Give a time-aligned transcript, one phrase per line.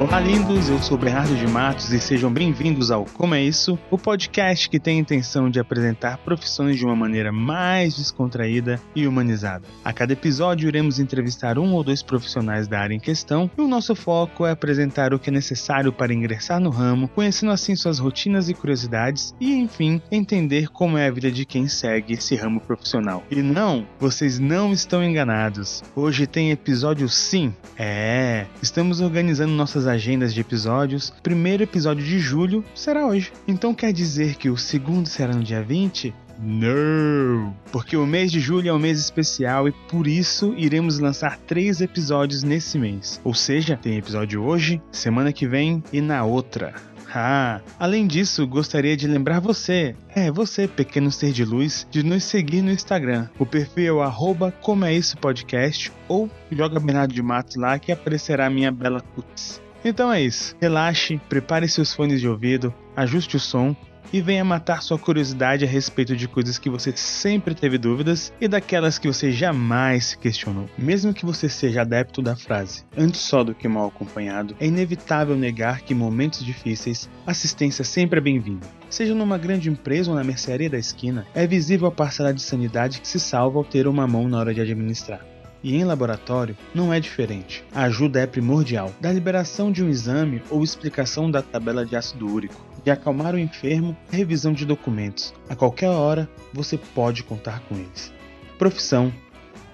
[0.00, 0.68] Olá, lindos!
[0.68, 4.78] Eu sou Bernardo de Matos e sejam bem-vindos ao Como é Isso, o podcast que
[4.78, 9.66] tem a intenção de apresentar profissões de uma maneira mais descontraída e humanizada.
[9.84, 13.66] A cada episódio, iremos entrevistar um ou dois profissionais da área em questão e o
[13.66, 17.98] nosso foco é apresentar o que é necessário para ingressar no ramo, conhecendo assim suas
[17.98, 22.60] rotinas e curiosidades e, enfim, entender como é a vida de quem segue esse ramo
[22.60, 23.24] profissional.
[23.28, 25.82] E não, vocês não estão enganados.
[25.96, 27.52] Hoje tem episódio sim.
[27.76, 33.32] É, estamos organizando nossas agendas de episódios, primeiro episódio de julho será hoje.
[33.46, 36.14] Então quer dizer que o segundo será no dia 20?
[36.40, 37.56] Não!
[37.72, 41.80] Porque o mês de julho é um mês especial e por isso iremos lançar três
[41.80, 43.20] episódios nesse mês.
[43.24, 46.74] Ou seja, tem episódio hoje, semana que vem e na outra.
[47.12, 52.22] Ah, além disso, gostaria de lembrar você, é você, pequeno ser de luz, de nos
[52.24, 53.28] seguir no Instagram.
[53.38, 57.90] O perfil é arroba como é isso podcast ou joga Bernardo de Matos lá que
[57.90, 59.60] aparecerá a minha bela cutis.
[59.88, 60.54] Então é isso.
[60.60, 63.74] Relaxe, prepare seus fones de ouvido, ajuste o som
[64.12, 68.46] e venha matar sua curiosidade a respeito de coisas que você sempre teve dúvidas e
[68.46, 70.68] daquelas que você jamais se questionou.
[70.76, 75.36] Mesmo que você seja adepto da frase antes só do que mal acompanhado, é inevitável
[75.36, 78.66] negar que em momentos difíceis, assistência sempre é bem-vinda.
[78.90, 83.00] Seja numa grande empresa ou na mercearia da esquina, é visível a parcela de sanidade
[83.00, 85.24] que se salva ao ter uma mão na hora de administrar.
[85.62, 87.64] E em laboratório não é diferente.
[87.74, 92.26] A ajuda é primordial, da liberação de um exame ou explicação da tabela de ácido
[92.26, 95.34] úrico, de acalmar o enfermo, revisão de documentos.
[95.48, 98.12] A qualquer hora você pode contar com eles.
[98.58, 99.12] Profissão: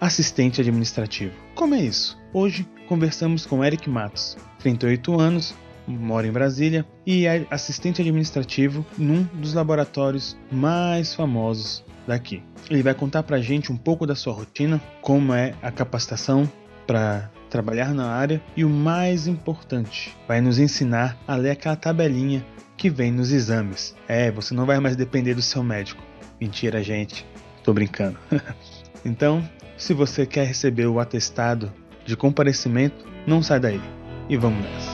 [0.00, 1.34] assistente administrativo.
[1.54, 2.18] Como é isso?
[2.32, 5.54] Hoje conversamos com Eric Matos, 38 anos,
[5.86, 12.42] mora em Brasília e é assistente administrativo num dos laboratórios mais famosos daqui.
[12.70, 16.50] Ele vai contar pra gente um pouco da sua rotina, como é a capacitação
[16.86, 22.44] para trabalhar na área e o mais importante, vai nos ensinar a ler aquela tabelinha
[22.76, 23.94] que vem nos exames.
[24.08, 26.02] É, você não vai mais depender do seu médico.
[26.40, 27.24] Mentira, gente.
[27.62, 28.18] Tô brincando.
[29.04, 31.72] então, se você quer receber o atestado
[32.04, 33.80] de comparecimento, não sai daí.
[34.28, 34.93] E vamos nessa.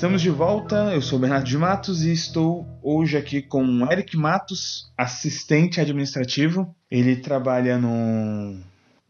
[0.00, 4.16] Estamos de volta, eu sou Bernardo de Matos e estou hoje aqui com o Eric
[4.16, 6.74] Matos, assistente administrativo.
[6.90, 8.56] Ele trabalha no,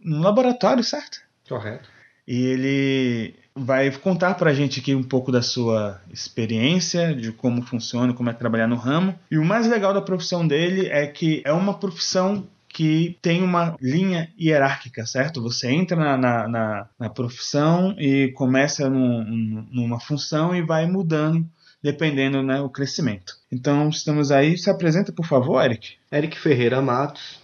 [0.00, 1.20] no laboratório, certo?
[1.48, 1.88] Correto.
[2.26, 7.62] E ele vai contar para a gente aqui um pouco da sua experiência, de como
[7.62, 9.16] funciona, como é trabalhar no ramo.
[9.30, 13.76] E o mais legal da profissão dele é que é uma profissão que tem uma
[13.80, 15.42] linha hierárquica, certo?
[15.42, 21.46] Você entra na, na, na, na profissão e começa num, numa função e vai mudando
[21.82, 23.34] dependendo né, o crescimento.
[23.50, 24.56] Então, estamos aí.
[24.56, 25.94] Se apresenta, por favor, Eric.
[26.12, 27.40] Eric Ferreira Matos,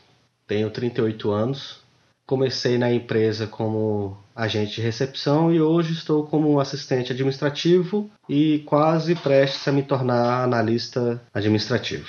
[0.47, 1.81] tenho 38 anos.
[2.27, 9.15] Comecei na empresa como agente de recepção e hoje estou como assistente administrativo e quase
[9.15, 12.07] prestes a me tornar analista administrativo.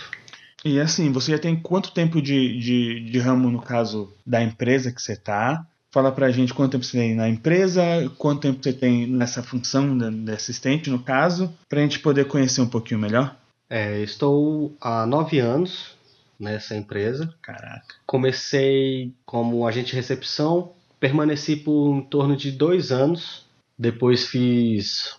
[0.67, 4.91] E assim, você já tem quanto tempo de, de, de ramo, no caso, da empresa
[4.91, 5.65] que você está?
[5.89, 7.81] Fala pra gente quanto tempo você tem na empresa,
[8.17, 12.67] quanto tempo você tem nessa função de assistente, no caso, pra gente poder conhecer um
[12.67, 13.35] pouquinho melhor.
[13.69, 15.95] É, estou há nove anos
[16.37, 17.33] nessa empresa.
[17.41, 17.95] Caraca.
[18.05, 23.45] Comecei como agente de recepção, permaneci por em torno de dois anos.
[23.79, 25.15] Depois fiz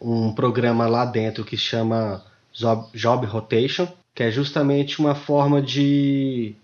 [0.00, 6.54] um programa lá dentro que chama Job, Job Rotation, que é justamente uma forma de.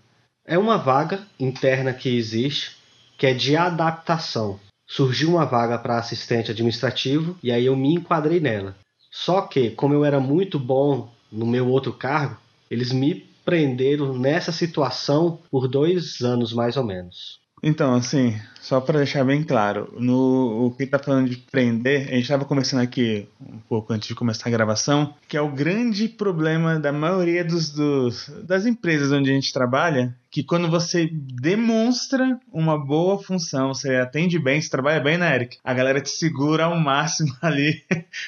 [0.45, 2.75] É uma vaga interna que existe,
[3.17, 4.59] que é de adaptação.
[4.87, 8.75] Surgiu uma vaga para assistente administrativo e aí eu me enquadrei nela.
[9.11, 12.37] Só que, como eu era muito bom no meu outro cargo,
[12.69, 17.38] eles me prenderam nessa situação por dois anos mais ou menos.
[17.61, 22.11] Então, assim, só para deixar bem claro, no o que tá falando de prender, a
[22.11, 26.07] gente estava conversando aqui um pouco antes de começar a gravação, que é o grande
[26.07, 32.39] problema da maioria dos, dos das empresas onde a gente trabalha, que quando você demonstra
[32.51, 35.57] uma boa função, você atende bem, você trabalha bem, né, Eric?
[35.63, 37.83] A galera te segura ao máximo ali,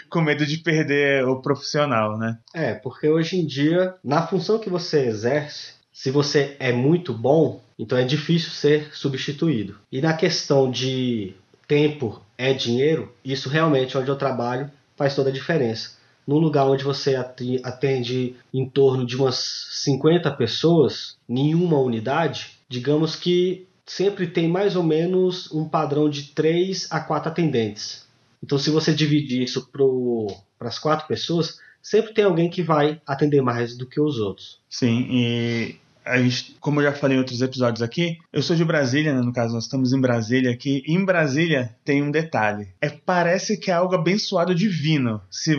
[0.09, 2.37] com medo de perder o profissional, né?
[2.53, 7.61] É, porque hoje em dia, na função que você exerce, se você é muito bom,
[7.77, 9.77] então é difícil ser substituído.
[9.91, 11.35] E na questão de
[11.67, 15.91] tempo é dinheiro, isso realmente onde eu trabalho faz toda a diferença.
[16.25, 23.67] Num lugar onde você atende em torno de umas 50 pessoas, nenhuma unidade, digamos que
[23.85, 28.07] sempre tem mais ou menos um padrão de 3 a 4 atendentes.
[28.43, 33.41] Então, se você dividir isso para as quatro pessoas, sempre tem alguém que vai atender
[33.41, 34.59] mais do que os outros.
[34.67, 35.75] Sim, e
[36.05, 39.21] a gente, como eu já falei em outros episódios aqui, eu sou de Brasília, né?
[39.21, 40.83] No caso, nós estamos em Brasília aqui.
[40.87, 42.69] Em Brasília tem um detalhe.
[42.81, 45.21] É parece que é algo abençoado divino.
[45.29, 45.55] Se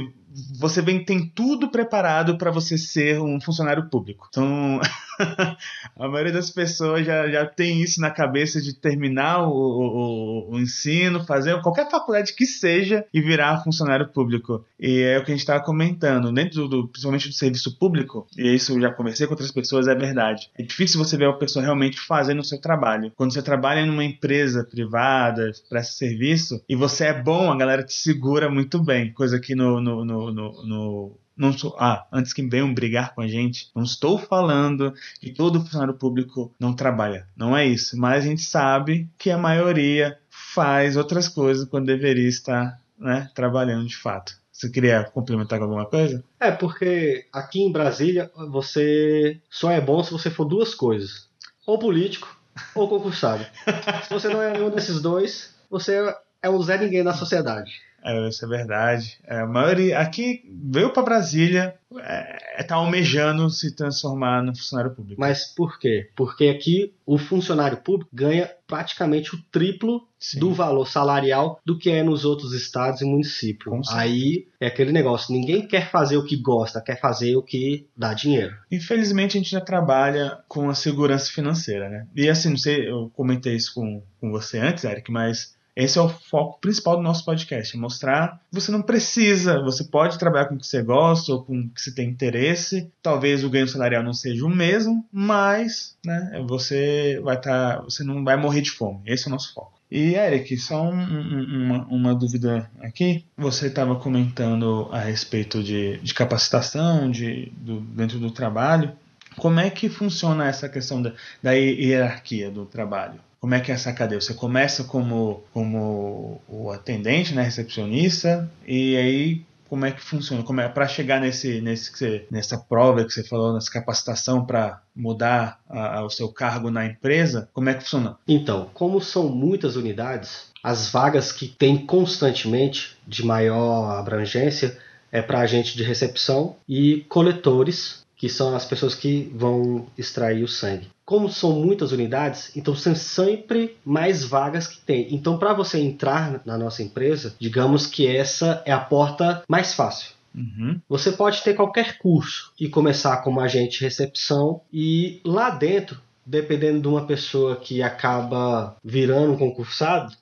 [0.59, 4.27] você bem tem tudo preparado para você ser um funcionário público.
[4.31, 4.81] Então,
[5.99, 10.61] a maioria das pessoas já, já tem isso na cabeça de terminar o, o, o
[10.61, 14.65] ensino, fazer qualquer faculdade que seja e virar funcionário público.
[14.81, 18.55] E é o que a gente estava comentando, dentro do, principalmente do serviço público, e
[18.55, 20.51] isso eu já conversei com outras pessoas, é verdade.
[20.59, 23.13] É difícil você ver uma pessoa realmente fazendo o seu trabalho.
[23.17, 27.83] Quando você trabalha em uma empresa privada, presta serviço, e você é bom, a galera
[27.83, 32.33] te segura muito bem, coisa que no, no, no no, no, não sou, ah, antes
[32.33, 37.27] que venham brigar com a gente, não estou falando que todo funcionário público não trabalha.
[37.37, 37.97] Não é isso.
[37.99, 43.87] Mas a gente sabe que a maioria faz outras coisas quando deveria estar né, trabalhando
[43.87, 44.41] de fato.
[44.53, 46.23] Você queria complementar com alguma coisa?
[46.39, 51.29] É, porque aqui em Brasília você só é bom se você for duas coisas:
[51.67, 52.39] ou político
[52.75, 53.45] ou concursado.
[54.05, 57.73] se você não é nenhum desses dois, você é um Zé Ninguém na sociedade.
[58.05, 59.19] É, isso é verdade.
[59.25, 64.95] É, a maioria aqui veio para Brasília, é, é, tá almejando se transformar no funcionário
[64.95, 65.21] público.
[65.21, 66.11] Mas por quê?
[66.17, 70.39] Porque aqui o funcionário público ganha praticamente o triplo Sim.
[70.41, 73.89] do valor salarial do que é nos outros estados e municípios.
[73.91, 78.15] Aí é aquele negócio, ninguém quer fazer o que gosta, quer fazer o que dá
[78.15, 78.55] dinheiro.
[78.71, 82.07] Infelizmente a gente já trabalha com a segurança financeira, né?
[82.17, 86.03] E assim, não sei, eu comentei isso com, com você antes, Eric, mas esse é
[86.03, 90.55] o foco principal do nosso podcast, mostrar que você não precisa, você pode trabalhar com
[90.55, 92.91] o que você gosta ou com o que você tem interesse.
[93.03, 98.05] Talvez o ganho salarial não seja o mesmo, mas né, você vai estar, tá, você
[98.05, 99.01] não vai morrer de fome.
[99.07, 99.81] Esse é o nosso foco.
[99.91, 103.27] E Eric, só um, um, uma, uma, dúvida aqui.
[103.37, 108.93] Você estava comentando a respeito de, de capacitação de, do, dentro do trabalho.
[109.37, 113.21] Como é que funciona essa questão da, da hierarquia do trabalho?
[113.43, 114.21] Como é que é essa cadeia?
[114.21, 120.45] Você começa como, como o atendente, né, recepcionista, e aí como é que funciona?
[120.45, 125.59] Como é para chegar nesse, nesse nessa prova que você falou, nessa capacitação para mudar
[125.69, 127.49] a, a, o seu cargo na empresa?
[127.53, 128.17] Como é que funciona?
[128.29, 134.79] Então, como são muitas unidades, as vagas que tem constantemente de maior abrangência
[135.11, 140.49] é para agente de recepção e coletores, que são as pessoas que vão extrair o
[140.49, 145.13] sangue como são muitas unidades, então são sempre mais vagas que tem.
[145.13, 150.13] Então, para você entrar na nossa empresa, digamos que essa é a porta mais fácil.
[150.35, 150.81] Uhum.
[150.89, 156.81] Você pode ter qualquer curso e começar como agente de recepção e lá dentro dependendo
[156.81, 160.15] de uma pessoa que acaba virando um concursado,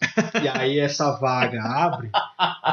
[0.42, 2.10] e aí essa vaga abre,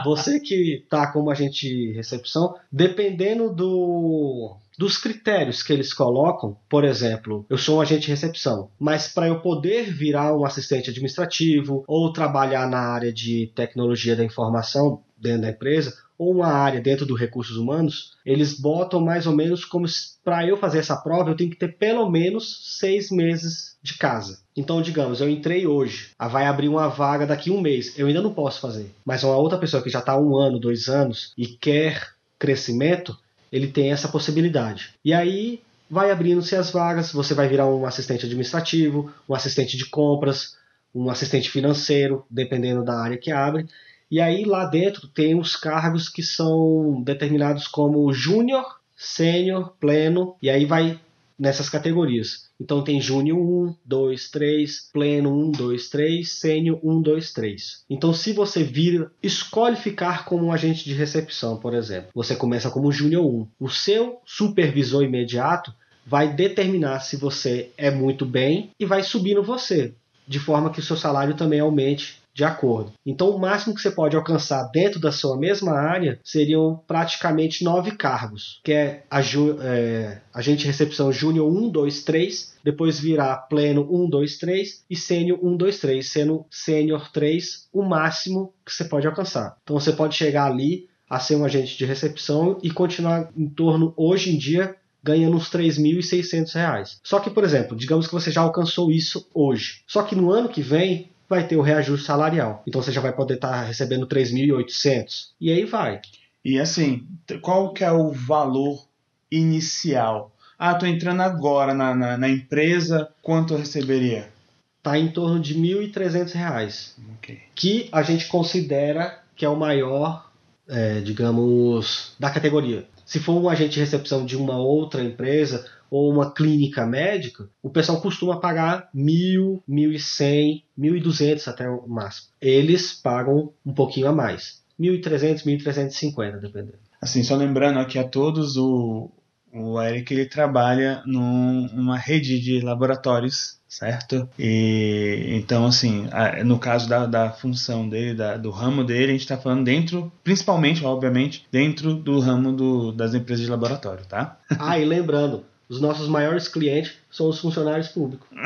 [0.03, 6.83] você que está como agente de recepção, dependendo do dos critérios que eles colocam, por
[6.83, 11.83] exemplo, eu sou um agente de recepção, mas para eu poder virar um assistente administrativo
[11.87, 17.05] ou trabalhar na área de tecnologia da informação dentro da empresa, ou uma área dentro
[17.05, 19.85] do recursos humanos, eles botam mais ou menos como
[20.23, 24.41] para eu fazer essa prova eu tenho que ter pelo menos seis meses de casa.
[24.55, 28.21] Então, digamos, eu entrei hoje, vai abrir uma vaga daqui a um mês, eu ainda
[28.21, 28.91] não posso fazer.
[29.05, 33.17] Mas uma outra pessoa que já está um ano, dois anos e quer crescimento,
[33.51, 34.93] ele tem essa possibilidade.
[35.03, 39.85] E aí vai abrindo-se as vagas, você vai virar um assistente administrativo, um assistente de
[39.85, 40.57] compras,
[40.93, 43.67] um assistente financeiro, dependendo da área que abre.
[44.09, 48.63] E aí lá dentro tem os cargos que são determinados como júnior,
[48.95, 50.99] sênior, pleno, e aí vai
[51.37, 52.47] nessas categorias.
[52.59, 57.83] Então tem Júnior 1, 2, 3, Pleno 1, 2, 3, Sênior 1, 2, 3.
[57.89, 62.09] Então se você vir, escolhe ficar como um agente de recepção, por exemplo.
[62.15, 63.47] Você começa como Júnior 1.
[63.59, 65.73] O seu supervisor imediato
[66.05, 69.93] vai determinar se você é muito bem e vai subindo você,
[70.25, 72.93] de forma que o seu salário também aumente de acordo.
[73.03, 77.89] Então, o máximo que você pode alcançar dentro da sua mesma área seriam praticamente nove
[77.95, 79.19] cargos, que é, a,
[79.63, 84.95] é, agente de recepção júnior 1, 2, 3, depois virar pleno 1, 2, 3 e
[84.95, 89.57] sênior 1, 2, 3, sendo sênior 3 o máximo que você pode alcançar.
[89.63, 93.95] Então, você pode chegar ali a ser um agente de recepção e continuar em torno,
[93.97, 96.99] hoje em dia, ganhando uns 3.600 reais.
[97.03, 99.81] Só que, por exemplo, digamos que você já alcançou isso hoje.
[99.87, 102.63] Só que no ano que vem vai ter o reajuste salarial.
[102.65, 106.01] Então você já vai poder estar tá recebendo 3.800 e aí vai.
[106.43, 107.05] E assim,
[107.41, 108.87] qual que é o valor
[109.31, 110.31] inicial?
[110.57, 114.29] Ah, estou entrando agora na, na, na, empresa, quanto eu receberia?
[114.77, 117.39] Está em torno de R$ 1.300, okay.
[117.53, 120.31] que a gente considera que é o maior,
[120.67, 122.87] é, digamos, da categoria.
[123.07, 127.69] Se for um agente de recepção de uma outra empresa ou uma clínica médica, o
[127.69, 132.27] pessoal costuma pagar mil, mil e cem, mil e duzentos até o máximo.
[132.41, 136.79] Eles pagam um pouquinho a mais, mil e trezentos, mil e trezentos e cinquenta, dependendo.
[137.01, 139.09] Assim, só lembrando aqui a todos, o,
[139.53, 144.29] o Eric ele trabalha num, numa rede de laboratórios, certo?
[144.39, 146.07] E então, assim,
[146.45, 150.11] no caso da, da função dele, da, do ramo dele, a gente está falando dentro,
[150.23, 154.37] principalmente, obviamente, dentro do ramo do, das empresas de laboratório, tá?
[154.59, 158.27] Ah, e lembrando, os nossos maiores clientes são os funcionários públicos.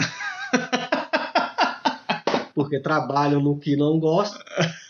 [2.53, 4.41] Porque trabalham no que não gostam,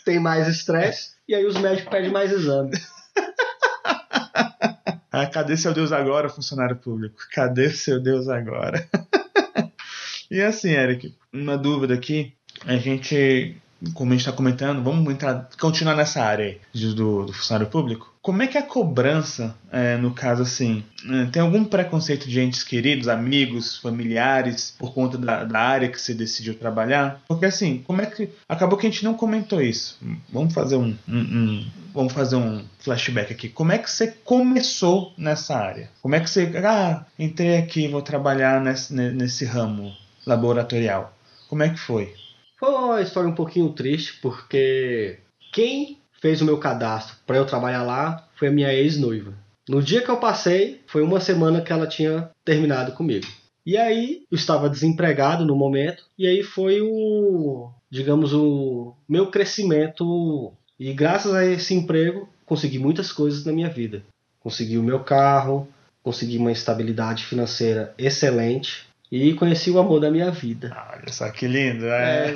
[0.04, 2.80] tem mais estresse, e aí os médicos pedem mais exames.
[5.14, 7.18] Ah, cadê seu Deus agora, funcionário público?
[7.34, 8.88] Cadê seu Deus agora?
[10.32, 12.32] E assim, Eric, uma dúvida aqui.
[12.64, 13.54] A gente,
[13.92, 16.60] como a gente está comentando, vamos entrar, continuar nessa área aí
[16.94, 18.10] do, do funcionário público.
[18.22, 22.40] Como é que é a cobrança, é, no caso assim, é, tem algum preconceito de
[22.40, 27.20] entes queridos, amigos, familiares, por conta da, da, área que você decidiu trabalhar?
[27.28, 28.30] Porque assim, como é que.
[28.48, 29.98] Acabou que a gente não comentou isso.
[30.32, 33.50] Vamos fazer um, um, um vamos fazer um flashback aqui.
[33.50, 35.90] Como é que você começou nessa área?
[36.00, 36.50] Como é que você.
[36.64, 39.92] Ah, entrei aqui, vou trabalhar nesse, nesse ramo
[40.26, 41.12] laboratorial.
[41.48, 42.14] Como é que foi?
[42.58, 45.18] Foi uma história um pouquinho triste, porque
[45.52, 49.34] quem fez o meu cadastro para eu trabalhar lá foi a minha ex-noiva.
[49.68, 53.26] No dia que eu passei, foi uma semana que ela tinha terminado comigo.
[53.64, 60.52] E aí, eu estava desempregado no momento, e aí foi o, digamos, o meu crescimento.
[60.78, 64.02] E graças a esse emprego, consegui muitas coisas na minha vida.
[64.40, 65.68] Consegui o meu carro,
[66.02, 70.74] consegui uma estabilidade financeira excelente, e conheci o amor da minha vida.
[70.90, 72.30] Olha só que lindo, é.
[72.30, 72.32] é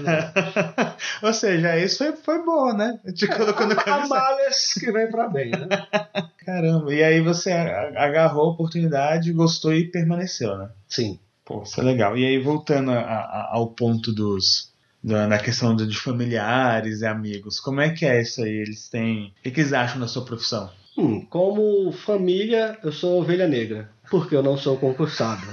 [1.27, 3.01] Ou seja, isso foi, foi bom, né?
[3.15, 4.11] Te colocou no caminho.
[4.11, 5.67] Males que vem pra bem, né?
[6.45, 10.69] Caramba, e aí você agarrou a oportunidade, gostou e permaneceu, né?
[10.87, 11.19] Sim.
[11.47, 12.15] Pô, isso é legal.
[12.19, 14.75] E aí, voltando a, a, ao ponto dos.
[15.03, 18.51] Da, na questão de familiares e amigos, como é que é isso aí?
[18.51, 19.33] Eles têm.
[19.39, 20.69] O que eles acham da sua profissão?
[20.99, 25.47] Hum, como família, eu sou ovelha negra, porque eu não sou concursado.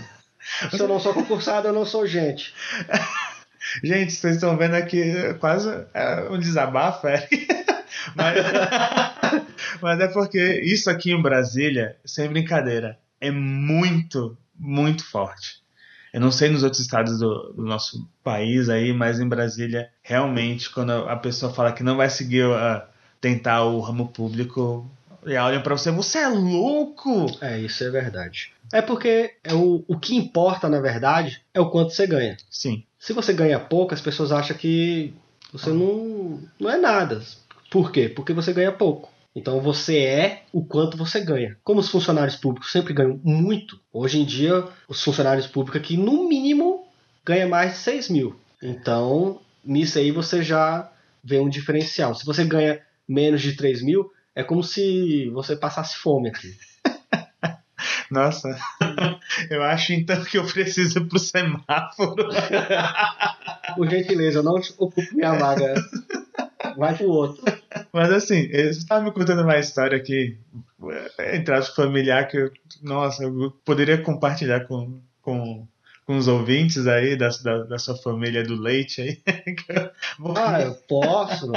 [0.71, 2.53] Se eu não sou concursado, eu não sou gente.
[3.81, 7.27] Gente, vocês estão vendo aqui quase é, um desabafo, é.
[8.15, 8.35] Mas,
[9.81, 15.61] mas é porque isso aqui em Brasília, sem brincadeira, é muito, muito forte.
[16.11, 20.69] Eu não sei nos outros estados do, do, nosso país aí, mas em Brasília, realmente,
[20.69, 22.81] quando a pessoa fala que não vai seguir uh,
[23.19, 24.89] tentar o ramo público,
[25.25, 27.25] e olham para você, você é louco!
[27.41, 28.53] É, isso é verdade.
[28.73, 32.35] É porque é o, o que importa, na verdade, é o quanto você ganha.
[32.49, 32.83] Sim.
[32.97, 35.13] Se você ganha pouco, as pessoas acham que
[35.51, 37.21] você não, não é nada.
[37.69, 38.09] Por quê?
[38.09, 39.11] Porque você ganha pouco.
[39.35, 41.55] Então você é o quanto você ganha.
[41.63, 46.27] Como os funcionários públicos sempre ganham muito, hoje em dia os funcionários públicos aqui no
[46.27, 46.87] mínimo
[47.23, 48.35] ganham mais de 6 mil.
[48.61, 50.91] Então nisso aí você já
[51.23, 52.15] vê um diferencial.
[52.15, 56.55] Se você ganha menos de 3 mil, é como se você passasse fome aqui.
[58.13, 58.55] Nossa,
[59.49, 62.29] eu acho então que eu preciso ir pro semáforo.
[63.75, 65.73] Por gentileza, eu não ocupo minha vaga.
[66.77, 67.43] Vai pro outro.
[67.91, 70.37] Mas assim, você estava me contando uma história aqui,
[71.33, 72.51] entre as familiar, que eu,
[72.83, 75.67] nossa, eu poderia compartilhar com, com,
[76.05, 79.21] com os ouvintes aí da, da, da sua família do leite aí.
[80.37, 81.51] ah, eu posso.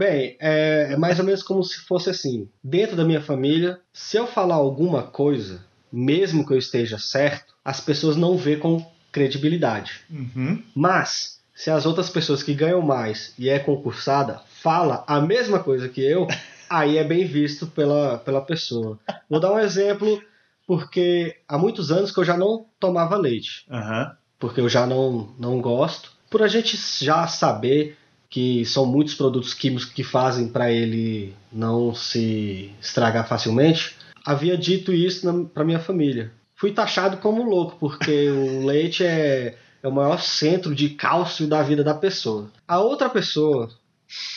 [0.00, 4.16] Bem, é, é, mais ou menos como se fosse assim: dentro da minha família, se
[4.16, 10.00] eu falar alguma coisa, mesmo que eu esteja certo, as pessoas não vê com credibilidade.
[10.08, 10.62] Uhum.
[10.74, 15.86] Mas se as outras pessoas que ganham mais e é concursada fala a mesma coisa
[15.86, 16.26] que eu,
[16.70, 18.98] aí é bem visto pela, pela pessoa.
[19.28, 20.18] Vou dar um exemplo
[20.66, 24.10] porque há muitos anos que eu já não tomava leite, uhum.
[24.38, 26.10] porque eu já não não gosto.
[26.30, 27.98] Por a gente já saber
[28.30, 34.92] que são muitos produtos químicos que fazem para ele não se estragar facilmente, havia dito
[34.92, 36.32] isso para minha família.
[36.54, 41.60] Fui taxado como louco, porque o leite é, é o maior centro de cálcio da
[41.62, 42.48] vida da pessoa.
[42.68, 43.68] A outra pessoa,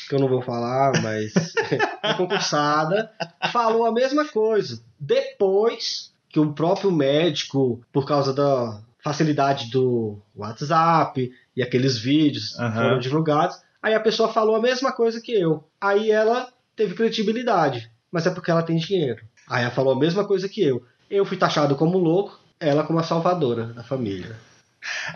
[0.09, 1.31] que eu não vou falar, mas
[2.01, 3.11] é concursada,
[3.51, 4.81] falou a mesma coisa.
[4.99, 12.73] Depois que o próprio médico, por causa da facilidade do WhatsApp e aqueles vídeos uhum.
[12.73, 15.61] foram divulgados, Aí a pessoa falou a mesma coisa que eu.
[15.81, 19.21] Aí ela teve credibilidade, mas é porque ela tem dinheiro.
[19.45, 20.85] Aí ela falou a mesma coisa que eu.
[21.09, 24.37] Eu fui taxado como louco, ela como a salvadora da família.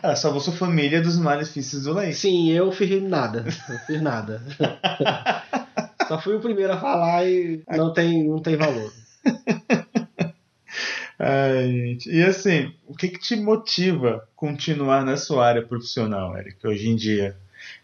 [0.04, 2.18] Ela salvou sua família dos malefícios do leite.
[2.18, 3.46] Sim, eu fiz nada.
[3.70, 4.42] Não fiz nada.
[6.08, 8.92] Só fui o primeiro a falar e não tem, não tem valor.
[11.20, 12.10] Ai, gente.
[12.10, 16.96] E assim, o que, que te motiva continuar na sua área profissional, Eric, hoje em
[16.96, 17.36] dia?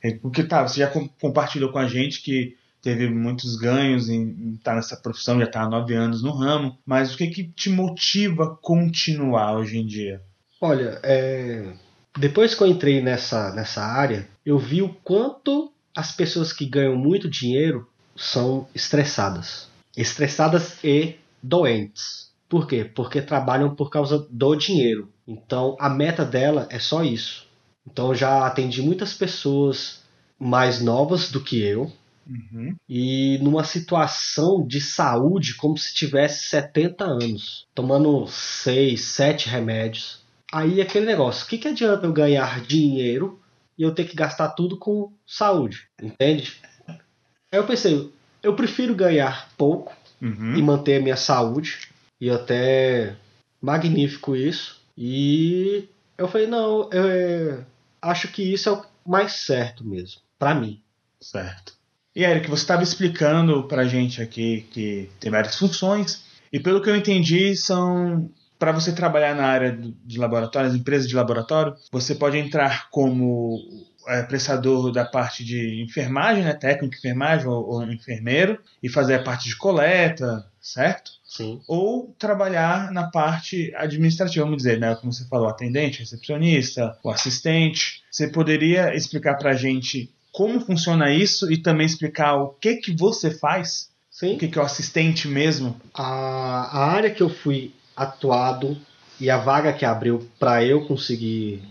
[0.02, 4.72] É, porque tá, você já compartilhou com a gente que teve muitos ganhos em estar
[4.72, 7.70] tá nessa profissão, já está há nove anos no ramo, mas o que, que te
[7.70, 10.22] motiva a continuar hoje em dia?
[10.60, 11.74] Olha, é...
[12.18, 16.96] depois que eu entrei nessa, nessa área, eu vi o quanto as pessoas que ganham
[16.96, 19.70] muito dinheiro são estressadas.
[19.96, 22.32] Estressadas e doentes.
[22.50, 22.84] Por quê?
[22.84, 25.10] Porque trabalham por causa do dinheiro.
[25.28, 27.48] Então a meta dela é só isso.
[27.86, 30.02] Então já atendi muitas pessoas
[30.40, 31.92] mais novas do que eu,
[32.28, 32.76] Uhum.
[32.88, 40.22] E numa situação de saúde como se tivesse 70 anos, tomando 6, 7 remédios.
[40.52, 43.40] Aí aquele negócio, o que, que adianta eu ganhar dinheiro
[43.78, 45.88] e eu ter que gastar tudo com saúde?
[46.02, 46.62] Entende?
[46.88, 48.12] Aí eu pensei,
[48.42, 50.56] eu prefiro ganhar pouco uhum.
[50.56, 51.90] e manter a minha saúde.
[52.22, 53.16] E até
[53.62, 54.82] magnífico isso.
[54.98, 57.66] E eu falei, não, eu é,
[58.04, 60.82] acho que isso é o mais certo mesmo, para mim.
[61.20, 61.74] Certo.
[62.16, 66.90] E Eric, você estava explicando para gente aqui que tem várias funções, e pelo que
[66.90, 68.30] eu entendi, são
[68.64, 73.60] para você trabalhar na área de laboratório, empresas de laboratório, você pode entrar como
[74.08, 79.22] é, prestador da parte de enfermagem, né, técnico enfermagem ou, ou, enfermeiro, e fazer a
[79.22, 81.12] parte de coleta, certo?
[81.28, 81.60] Sim.
[81.68, 88.02] Ou trabalhar na parte administrativa, vamos dizer, né, como você falou, atendente, recepcionista, o assistente.
[88.10, 92.96] Você poderia explicar para a gente como funciona isso e também explicar o que que
[92.96, 93.90] você faz?
[94.10, 94.36] Sim.
[94.36, 95.76] O que, que é o assistente mesmo?
[95.94, 98.78] A, a área que eu fui atuado
[99.20, 101.62] e a vaga que abriu para eu conseguir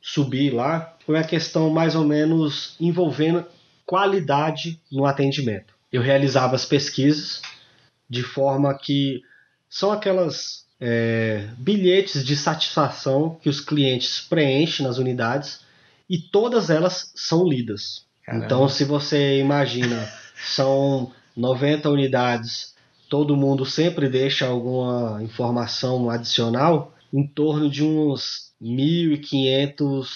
[0.00, 3.44] subir lá foi a questão mais ou menos envolvendo
[3.84, 5.74] qualidade no atendimento.
[5.92, 7.42] Eu realizava as pesquisas
[8.08, 9.22] de forma que
[9.68, 15.60] são aquelas é, bilhetes de satisfação que os clientes preenchem nas unidades
[16.08, 18.04] e todas elas são lidas.
[18.24, 18.46] Caramba.
[18.46, 22.74] Então, se você imagina, são 90 unidades,
[23.10, 30.06] todo mundo sempre deixa alguma informação adicional, em torno de uns 1.500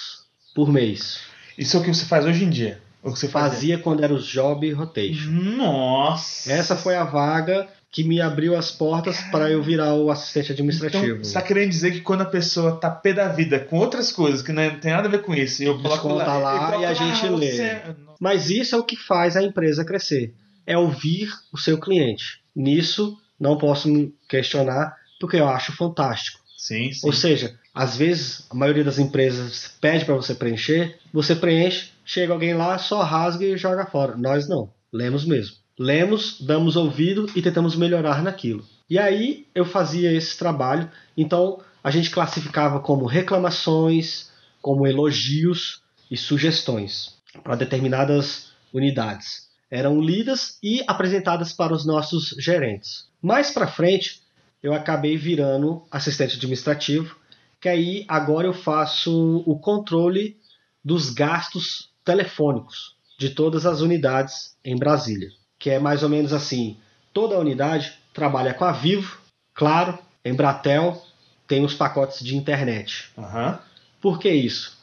[0.54, 1.20] por mês.
[1.59, 2.80] Isso é o que você faz hoje em dia?
[3.02, 5.28] O que você fazia, fazia quando era os job rotation.
[5.28, 6.50] Nossa!
[6.50, 11.04] Essa foi a vaga que me abriu as portas para eu virar o assistente administrativo.
[11.04, 14.12] Então, você está querendo dizer que quando a pessoa tá pé da vida com outras
[14.12, 16.85] coisas que não tem nada a ver com isso, e eu coloco lá, lá e
[16.85, 17.52] a gente lê.
[17.52, 17.83] Você...
[18.20, 20.33] Mas isso é o que faz a empresa crescer.
[20.66, 22.40] É ouvir o seu cliente.
[22.55, 26.40] Nisso não posso me questionar, porque eu acho fantástico.
[26.57, 27.07] Sim, sim.
[27.07, 32.33] Ou seja, às vezes a maioria das empresas pede para você preencher, você preenche, chega
[32.33, 34.16] alguém lá, só rasga e joga fora.
[34.16, 35.57] Nós não, lemos mesmo.
[35.79, 38.64] Lemos, damos ouvido e tentamos melhorar naquilo.
[38.88, 44.31] E aí eu fazia esse trabalho, então a gente classificava como reclamações,
[44.62, 49.48] como elogios e sugestões para determinadas unidades.
[49.75, 53.09] Eram lidas e apresentadas para os nossos gerentes.
[53.21, 54.23] Mais para frente,
[54.63, 57.17] eu acabei virando assistente administrativo,
[57.61, 60.37] que aí agora eu faço o controle
[60.85, 65.31] dos gastos telefônicos de todas as unidades em Brasília
[65.65, 66.77] que é mais ou menos assim:
[67.11, 69.17] toda a unidade trabalha com a Vivo,
[69.55, 71.03] claro, Embratel
[71.49, 73.11] tem os pacotes de internet.
[73.17, 73.57] Uhum.
[73.99, 74.77] Por que isso?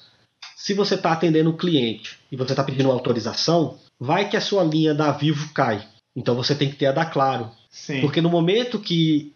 [0.56, 4.64] Se você está atendendo o cliente e você está pedindo autorização, vai que a sua
[4.64, 5.88] linha da Vivo cai.
[6.16, 7.52] Então você tem que ter a da Claro.
[7.70, 8.02] Sim.
[8.02, 9.32] Porque no momento que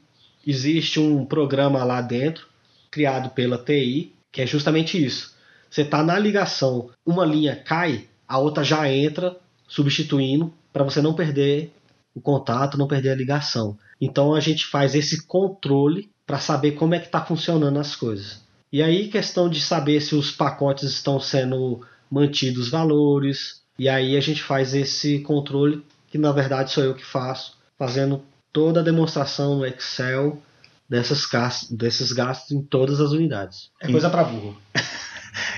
[0.46, 2.48] existe um programa lá dentro,
[2.90, 5.36] criado pela TI, que é justamente isso.
[5.70, 11.14] Você está na ligação, uma linha cai, a outra já entra substituindo para você não
[11.14, 11.72] perder
[12.16, 13.78] o contato, não perder a ligação.
[14.02, 18.44] Então a gente faz esse controle para saber como é que está funcionando as coisas.
[18.72, 23.65] E aí questão de saber se os pacotes estão sendo mantidos valores.
[23.78, 28.24] E aí a gente faz esse controle que na verdade sou eu que faço, fazendo
[28.54, 30.42] toda a demonstração no Excel
[30.90, 33.70] dessas gastos, desses gastos em todas as unidades.
[33.82, 34.58] É coisa para burro.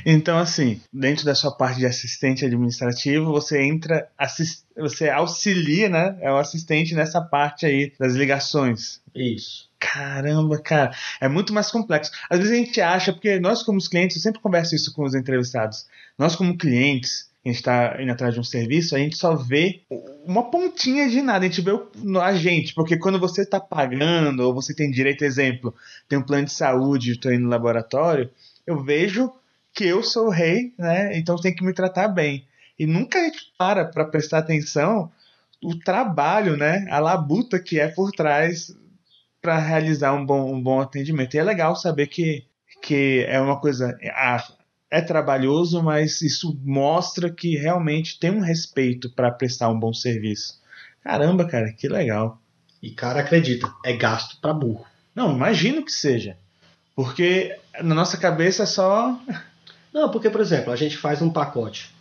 [0.05, 6.17] Então, assim, dentro da sua parte de assistente administrativo, você entra, assist, você auxilia, né?
[6.21, 9.01] É o assistente nessa parte aí das ligações.
[9.13, 9.69] Isso.
[9.79, 12.11] Caramba, cara, é muito mais complexo.
[12.29, 15.13] Às vezes a gente acha, porque nós, como clientes, eu sempre converso isso com os
[15.13, 15.85] entrevistados,
[16.17, 19.81] nós, como clientes, a gente está indo atrás de um serviço, a gente só vê
[20.25, 21.71] uma pontinha de nada, a gente vê
[22.21, 25.73] a gente, porque quando você está pagando, ou você tem direito, exemplo,
[26.07, 28.29] tem um plano de saúde, estou indo no laboratório,
[28.65, 29.31] eu vejo
[29.73, 31.17] que eu sou o rei, né?
[31.17, 32.45] Então tem que me tratar bem.
[32.77, 35.11] E nunca a gente para para prestar atenção
[35.61, 36.85] o trabalho, né?
[36.89, 38.75] A labuta que é por trás
[39.41, 41.35] para realizar um bom, um bom atendimento.
[41.35, 42.45] E é legal saber que,
[42.81, 43.97] que é uma coisa.
[44.89, 50.61] É trabalhoso, mas isso mostra que realmente tem um respeito para prestar um bom serviço.
[51.03, 52.41] Caramba, cara, que legal.
[52.81, 54.85] E cara, acredita, é gasto para burro.
[55.13, 56.37] Não, imagino que seja.
[56.95, 59.19] Porque na nossa cabeça é só.
[59.93, 61.91] Não, porque, por exemplo, a gente faz um pacote.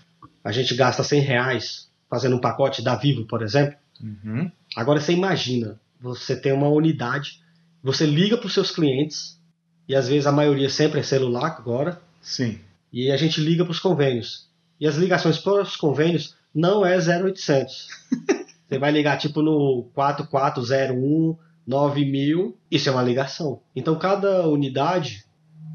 [0.44, 3.76] A gente gasta 100 reais fazendo um pacote da Vivo, por exemplo.
[4.00, 4.50] Uhum.
[4.76, 7.42] Agora você imagina, você tem uma unidade,
[7.82, 9.40] você liga para os seus clientes,
[9.88, 12.00] e às vezes a maioria sempre é celular agora.
[12.20, 12.60] Sim.
[12.92, 14.48] E a gente liga para os convênios.
[14.80, 17.88] E as ligações para os convênios não é 0800.
[18.68, 23.60] você vai ligar tipo no 4401 9000, isso é uma ligação.
[23.74, 25.24] Então cada unidade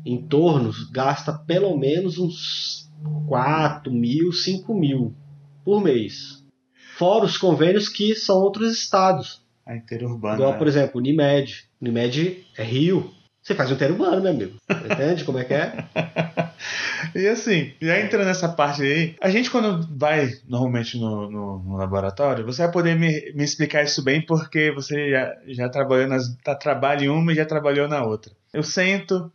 [0.05, 2.89] em torno gasta pelo menos uns
[3.27, 5.13] 4 mil, 5 mil
[5.63, 6.43] por mês.
[6.97, 9.41] Fora os convênios que são outros estados.
[9.65, 10.35] A interurbana.
[10.35, 11.65] Igual, por exemplo, Unimed.
[11.81, 13.11] Unimed é Rio.
[13.41, 14.57] Você faz um interurbano, meu amigo.
[14.85, 15.73] Entende como é que é?
[17.15, 21.75] E assim, já entrando nessa parte aí, a gente quando vai normalmente no, no, no
[21.75, 26.35] laboratório, você vai poder me, me, explicar isso bem porque você já, já trabalhou nas,
[26.43, 28.31] tá, trabalha em uma e já trabalhou na outra.
[28.53, 29.31] Eu sento,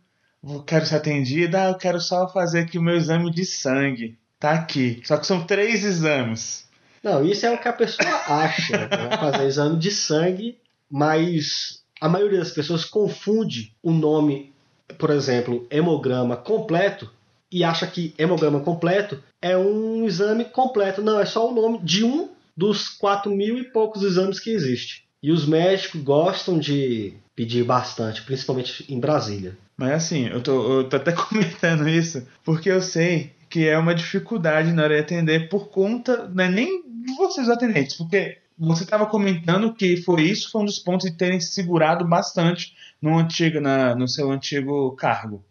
[0.65, 4.17] quero ser atendida, ah, eu quero só fazer aqui o meu exame de sangue.
[4.39, 5.01] Tá aqui.
[5.03, 6.67] Só que são três exames.
[7.03, 8.77] Não, isso é o que a pessoa acha.
[8.77, 9.17] Né?
[9.19, 10.57] Fazer exame de sangue,
[10.89, 14.53] mas a maioria das pessoas confunde o nome,
[14.97, 17.09] por exemplo, hemograma completo
[17.51, 21.01] e acha que hemograma completo é um exame completo.
[21.01, 25.05] Não, é só o nome de um dos quatro mil e poucos exames que existe.
[25.21, 29.57] E os médicos gostam de pedir bastante, principalmente em Brasília.
[29.75, 33.95] Mas assim, eu tô, eu tô até comentando isso porque eu sei que é uma
[33.95, 38.83] dificuldade na hora de atender por conta, não é nem de vocês atendentes, porque você
[38.83, 43.17] estava comentando que foi isso, foi um dos pontos de terem se segurado bastante no
[43.17, 45.43] antigo, na, no seu antigo cargo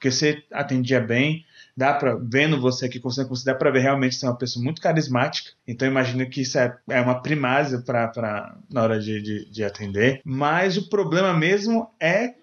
[0.00, 1.44] porque você atendia bem,
[1.76, 5.50] dá para vendo você aqui, você dá para ver realmente ser uma pessoa muito carismática.
[5.68, 10.22] Então imagino que isso é, é uma primazia para na hora de, de, de atender.
[10.24, 12.34] Mas o problema mesmo é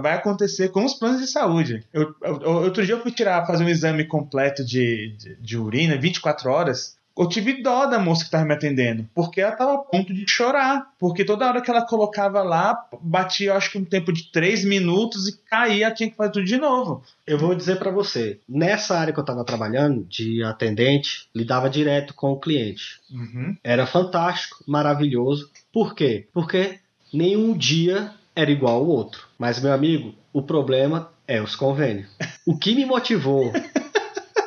[0.00, 1.84] vai acontecer com os planos de saúde.
[1.92, 5.96] Eu, eu, outro dia eu fui tirar, fazer um exame completo de, de, de urina,
[5.96, 9.78] 24 horas eu tive dó da moça que estava me atendendo, porque ela estava a
[9.78, 14.12] ponto de chorar, porque toda hora que ela colocava lá, batia, acho que um tempo
[14.12, 17.02] de três minutos e caía, tinha que fazer tudo de novo.
[17.26, 22.12] Eu vou dizer para você, nessa área que eu estava trabalhando, de atendente, lidava direto
[22.12, 23.00] com o cliente.
[23.10, 23.56] Uhum.
[23.64, 25.50] Era fantástico, maravilhoso.
[25.72, 26.26] Por quê?
[26.32, 26.78] Porque
[27.12, 29.26] nenhum dia era igual ao outro.
[29.38, 32.08] Mas, meu amigo, o problema é os convênios.
[32.44, 33.52] O que me motivou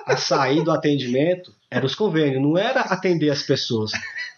[0.05, 3.91] a sair do atendimento era os convênios, não era atender as pessoas.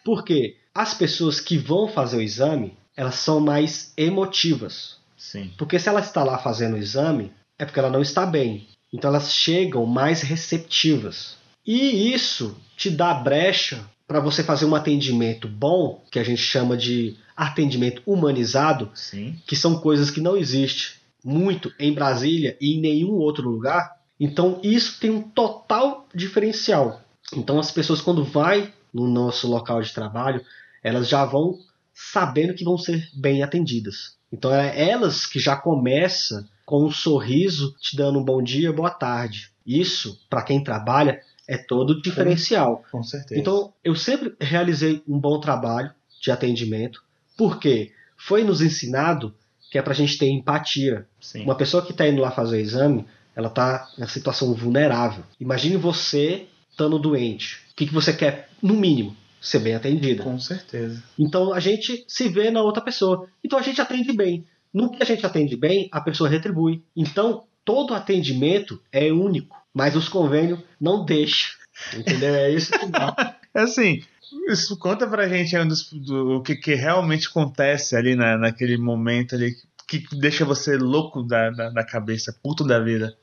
[0.04, 4.98] Porque as pessoas que vão fazer o exame, elas são mais emotivas.
[5.18, 5.52] Sim.
[5.58, 8.68] Porque se ela está lá fazendo o exame, é porque ela não está bem.
[8.92, 11.38] Então elas chegam mais receptivas.
[11.66, 16.76] E isso te dá brecha para você fazer um atendimento bom, que a gente chama
[16.76, 19.36] de atendimento humanizado, Sim.
[19.48, 23.96] que são coisas que não existem muito em Brasília e em nenhum outro lugar.
[24.20, 27.01] Então isso tem um total diferencial.
[27.36, 30.44] Então as pessoas quando vai no nosso local de trabalho,
[30.84, 31.58] elas já vão
[31.94, 34.16] sabendo que vão ser bem atendidas.
[34.32, 38.90] Então é elas que já começam com um sorriso te dando um bom dia, boa
[38.90, 39.52] tarde.
[39.66, 42.84] Isso, para quem trabalha, é todo diferencial.
[42.92, 43.40] Com certeza.
[43.40, 45.92] Então, eu sempre realizei um bom trabalho
[46.22, 47.04] de atendimento,
[47.38, 49.36] porque foi nos ensinado
[49.70, 51.08] que é para a gente ter empatia.
[51.20, 51.44] Sim.
[51.44, 55.24] Uma pessoa que está indo lá fazer o exame, ela está em uma situação vulnerável.
[55.40, 57.58] Imagine você estando doente.
[57.72, 59.16] O que, que você quer, no mínimo?
[59.42, 60.24] Ser bem atendida.
[60.24, 61.04] Com certeza.
[61.18, 63.28] Então a gente se vê na outra pessoa.
[63.44, 64.46] Então a gente atende bem.
[64.74, 66.84] No que a gente atende bem, a pessoa retribui.
[66.96, 71.52] Então todo atendimento é único, mas os convênios não deixam.
[71.98, 72.36] Entendeu?
[72.36, 73.36] É isso que dá.
[73.54, 74.02] assim,
[74.48, 78.78] isso conta pra gente um dos, do, o que, que, realmente acontece ali na, naquele
[78.78, 79.56] momento ali
[79.88, 83.14] que deixa você louco da, da, da cabeça, puto da vida.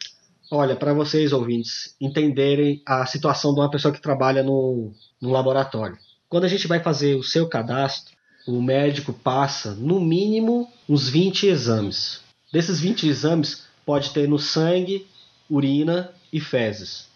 [0.50, 5.98] Olha, para vocês ouvintes entenderem a situação de uma pessoa que trabalha no, no laboratório.
[6.26, 11.48] Quando a gente vai fazer o seu cadastro, o médico passa no mínimo uns 20
[11.48, 12.22] exames.
[12.50, 15.06] Desses 20 exames, pode ter no sangue,
[15.50, 17.08] urina e fezes.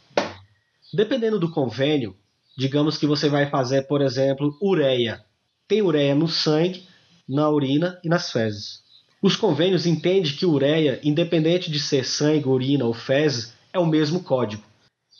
[0.92, 2.14] Dependendo do convênio,
[2.56, 5.24] digamos que você vai fazer, por exemplo, ureia.
[5.66, 6.86] Tem ureia no sangue,
[7.26, 8.82] na urina e nas fezes.
[9.22, 14.20] Os convênios entendem que ureia, independente de ser sangue, urina ou fezes, é o mesmo
[14.20, 14.64] código.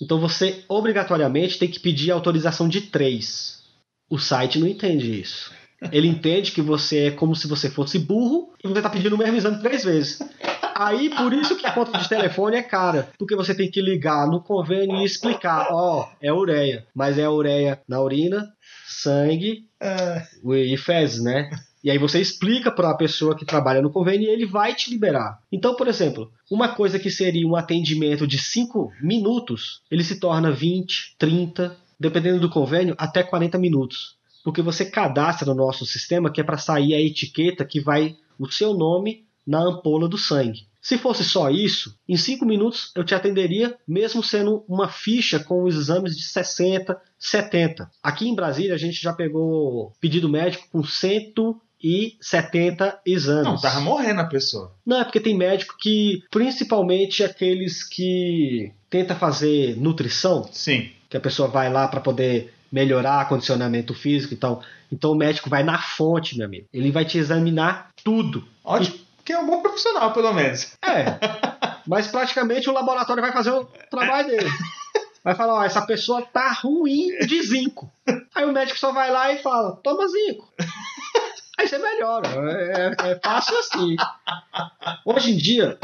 [0.00, 3.62] Então você obrigatoriamente tem que pedir autorização de três.
[4.10, 5.52] O site não entende isso.
[5.92, 9.18] Ele entende que você é como se você fosse burro e você está pedindo o
[9.18, 10.18] mesmo exame três vezes.
[10.74, 13.10] Aí, por isso que a conta de telefone é cara.
[13.18, 16.86] Porque você tem que ligar no convênio e explicar: ó, oh, é ureia.
[16.94, 18.52] Mas é ureia na urina,
[18.86, 20.54] sangue uh.
[20.54, 21.50] e fezes, né?
[21.82, 24.90] E aí você explica para a pessoa que trabalha no convênio e ele vai te
[24.90, 25.40] liberar.
[25.50, 30.52] Então, por exemplo, uma coisa que seria um atendimento de 5 minutos, ele se torna
[30.52, 34.16] 20, 30, dependendo do convênio, até 40 minutos.
[34.44, 38.50] Porque você cadastra no nosso sistema que é para sair a etiqueta que vai o
[38.50, 40.66] seu nome na ampola do sangue.
[40.80, 45.62] Se fosse só isso, em 5 minutos eu te atenderia, mesmo sendo uma ficha com
[45.62, 47.88] os exames de 60, 70.
[48.02, 50.82] Aqui em Brasília a gente já pegou pedido médico com
[51.82, 53.44] 170 exames.
[53.44, 54.72] Não, tava morrendo a pessoa.
[54.86, 60.48] Não, é porque tem médico que, principalmente aqueles que tenta fazer nutrição.
[60.52, 60.90] Sim.
[61.10, 64.62] Que a pessoa vai lá para poder melhorar condicionamento físico e tal.
[64.90, 66.66] Então o médico vai na fonte, meu amigo.
[66.72, 68.44] Ele vai te examinar tudo.
[68.64, 68.96] Ótimo.
[68.96, 70.72] E que é um bom profissional, pelo menos.
[70.82, 71.04] É.
[71.86, 74.50] Mas praticamente o laboratório vai fazer o trabalho dele.
[75.24, 77.90] Vai falar, ó, essa pessoa tá ruim de zinco.
[78.34, 80.52] Aí o médico só vai lá e fala, toma zinco.
[81.72, 82.28] Você melhora.
[82.28, 83.96] É, é, é fácil assim.
[85.06, 85.78] Hoje em dia,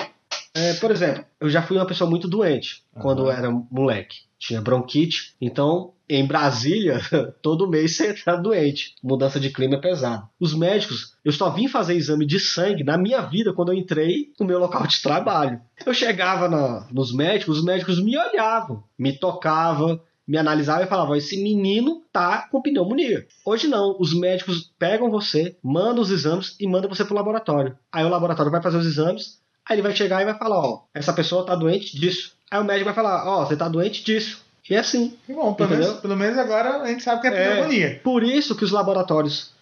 [0.53, 3.01] é, por exemplo, eu já fui uma pessoa muito doente uhum.
[3.01, 4.19] quando eu era moleque.
[4.39, 5.35] Tinha bronquite.
[5.41, 7.01] Então, em Brasília,
[7.41, 8.97] todo mês você está doente.
[9.03, 10.29] Mudança de clima é pesado.
[10.39, 14.31] Os médicos, eu só vim fazer exame de sangue na minha vida quando eu entrei
[14.39, 15.59] no meu local de trabalho.
[15.87, 19.99] Eu chegava na, nos médicos, os médicos me olhavam, me tocavam,
[20.29, 23.27] me analisavam e falavam: esse menino tá com pneumonia.
[23.45, 27.77] Hoje não, os médicos pegam você, mandam os exames e mandam você pro laboratório.
[27.91, 30.83] Aí o laboratório vai fazer os exames, aí ele vai chegar e vai falar: ó,
[30.93, 32.33] essa pessoa tá doente disso.
[32.51, 34.45] Aí o médico vai falar: ó, você tá doente disso.
[34.69, 35.17] E é assim.
[35.27, 38.01] Bom, pelo menos, pelo menos, agora a gente sabe que é, é pneumonia.
[38.05, 39.53] Por isso que os laboratórios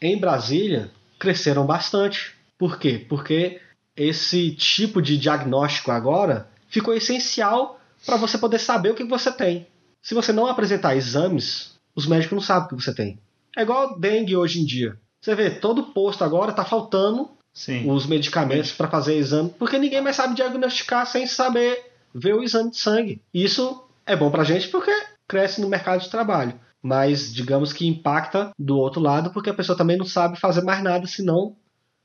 [0.00, 2.34] em Brasília cresceram bastante.
[2.56, 3.04] Por quê?
[3.06, 3.60] Porque
[3.94, 9.66] esse tipo de diagnóstico agora ficou essencial para você poder saber o que você tem.
[10.04, 13.18] Se você não apresentar exames, os médicos não sabem o que você tem.
[13.56, 14.98] É igual dengue hoje em dia.
[15.18, 17.90] Você vê, todo posto agora está faltando Sim.
[17.90, 22.70] os medicamentos para fazer exame, porque ninguém mais sabe diagnosticar sem saber ver o exame
[22.70, 23.22] de sangue.
[23.32, 24.92] Isso é bom pra gente porque
[25.26, 26.60] cresce no mercado de trabalho.
[26.82, 30.82] Mas digamos que impacta do outro lado porque a pessoa também não sabe fazer mais
[30.82, 31.56] nada se não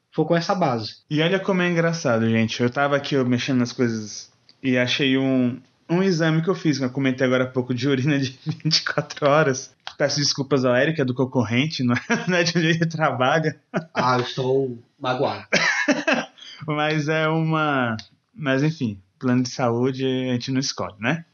[0.10, 1.00] for com essa base.
[1.10, 2.64] E olha como é engraçado, gente.
[2.64, 4.32] Eu tava aqui mexendo nas coisas
[4.64, 5.60] e achei um,
[5.90, 9.28] um exame que eu fiz, que eu comentei agora há pouco, de urina de 24
[9.28, 9.74] horas.
[9.98, 13.60] Peço desculpas ao Eric, é do concorrente, não é, não é de onde ele trabalha.
[13.94, 15.46] Ah, eu estou magoado.
[16.68, 17.98] Mas é uma.
[18.34, 21.26] Mas enfim, plano de saúde a gente não escolhe, né?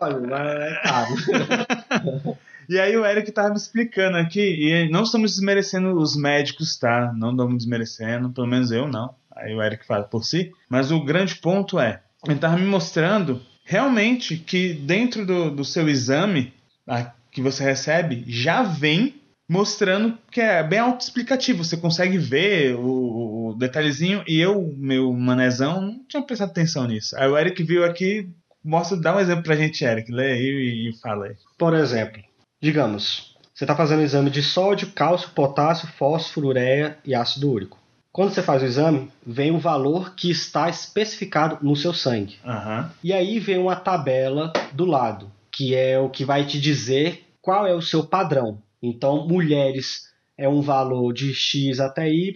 [0.00, 2.36] Olha, mas é caro.
[2.68, 7.12] E aí o Eric tava me explicando aqui, e não estamos desmerecendo os médicos, tá?
[7.16, 9.14] Não estamos desmerecendo, pelo menos eu não.
[9.34, 10.52] Aí o Eric fala por si.
[10.68, 15.88] Mas o grande ponto é, ele tava me mostrando realmente que dentro do, do seu
[15.88, 16.52] exame
[16.86, 19.14] a, que você recebe, já vem
[19.48, 21.64] mostrando que é bem autoexplicativo.
[21.64, 27.16] Você consegue ver o, o, detalhezinho e eu, meu manezão, não tinha prestado atenção nisso.
[27.18, 28.28] Aí o Eric viu aqui,
[28.64, 30.10] Mostra, dá um exemplo pra gente, Eric.
[30.10, 31.36] Lê aí e fala aí.
[31.56, 32.20] Por exemplo,
[32.60, 37.78] digamos, você está fazendo exame de sódio, cálcio, potássio, fósforo, ureia e ácido úrico.
[38.16, 42.38] Quando você faz o exame, vem o valor que está especificado no seu sangue.
[42.42, 42.88] Uhum.
[43.04, 47.66] E aí vem uma tabela do lado, que é o que vai te dizer qual
[47.66, 48.56] é o seu padrão.
[48.82, 52.32] Então, mulheres é um valor de X até Y,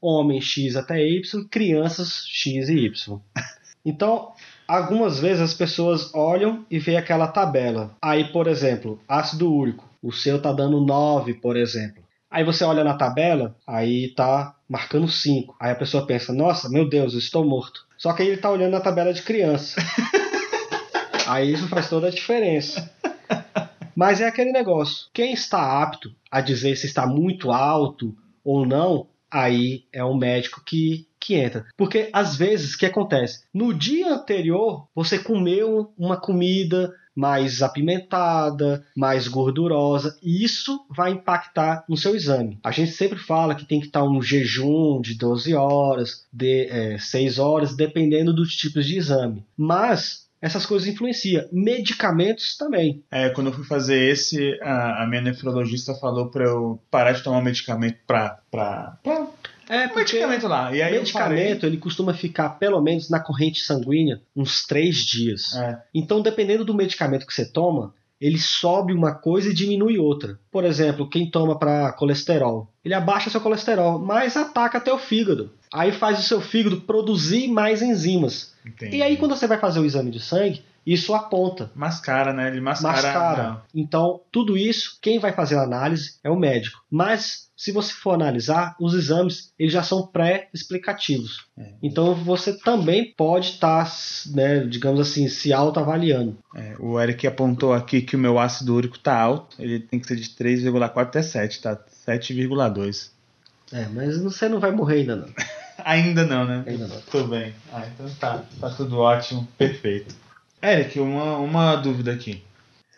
[0.00, 3.20] homens X até Y, crianças X e Y.
[3.84, 4.32] Então,
[4.68, 7.94] Algumas vezes as pessoas olham e vê aquela tabela.
[8.02, 9.88] Aí, por exemplo, ácido úrico.
[10.02, 12.02] O seu tá dando 9, por exemplo.
[12.30, 15.56] Aí você olha na tabela, aí tá marcando 5.
[15.60, 17.86] Aí a pessoa pensa: "Nossa, meu Deus, eu estou morto".
[17.96, 19.80] Só que aí ele tá olhando na tabela de criança.
[21.26, 22.92] aí isso faz toda a diferença.
[23.94, 25.06] Mas é aquele negócio.
[25.12, 30.62] Quem está apto a dizer se está muito alto ou não, aí é um médico
[30.64, 31.66] que que entra.
[31.76, 33.44] Porque às vezes o que acontece?
[33.52, 41.82] No dia anterior, você comeu uma comida mais apimentada, mais gordurosa, e isso vai impactar
[41.88, 42.58] no seu exame.
[42.62, 46.98] A gente sempre fala que tem que estar um jejum de 12 horas, de é,
[46.98, 49.42] 6 horas, dependendo dos tipos de exame.
[49.56, 51.46] Mas essas coisas influenciam.
[51.50, 53.02] Medicamentos também.
[53.10, 57.22] É, quando eu fui fazer esse, a, a minha nefrologista falou para eu parar de
[57.22, 58.98] tomar medicamento para
[59.68, 60.74] é, porque medicamento lá.
[60.74, 65.54] E aí o medicamento ele costuma ficar pelo menos na corrente sanguínea uns três dias.
[65.56, 65.82] É.
[65.94, 70.38] Então, dependendo do medicamento que você toma, ele sobe uma coisa e diminui outra.
[70.50, 75.50] Por exemplo, quem toma para colesterol, ele abaixa seu colesterol, mas ataca até o fígado.
[75.72, 78.54] Aí faz o seu fígado produzir mais enzimas.
[78.64, 78.96] Entendi.
[78.96, 81.72] E aí quando você vai fazer o exame de sangue, isso aponta.
[81.74, 82.46] Mascara, né?
[82.46, 82.94] Ele mascara.
[82.94, 83.62] Mascara.
[83.74, 86.80] Então, tudo isso, quem vai fazer a análise é o médico.
[86.88, 91.46] Mas, se você for analisar, os exames eles já são pré-explicativos.
[91.58, 91.72] É.
[91.82, 93.92] Então, você também pode estar, tá,
[94.26, 96.38] né, digamos assim, se autoavaliando.
[96.54, 99.56] É, o Eric apontou aqui que o meu ácido úrico está alto.
[99.58, 101.76] Ele tem que ser de 3,4 até 7, tá?
[102.06, 103.10] 7,2.
[103.72, 105.28] É, mas você não vai morrer ainda não.
[105.84, 106.62] ainda não, né?
[106.64, 107.00] Ainda não.
[107.10, 107.52] Tudo bem.
[107.72, 108.44] Ah, então tá.
[108.60, 109.48] Tá tudo ótimo.
[109.58, 110.25] Perfeito.
[110.66, 112.42] Eric, uma, uma dúvida aqui.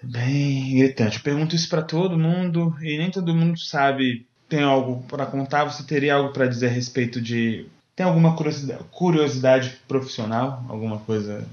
[0.02, 1.18] Bem irritante.
[1.18, 4.26] Eu pergunto isso para todo mundo e nem todo mundo sabe.
[4.48, 5.64] Tem algo para contar?
[5.64, 7.66] Você teria algo para dizer a respeito de.
[7.94, 10.64] Tem alguma curiosidade, curiosidade profissional?
[10.68, 11.44] Alguma coisa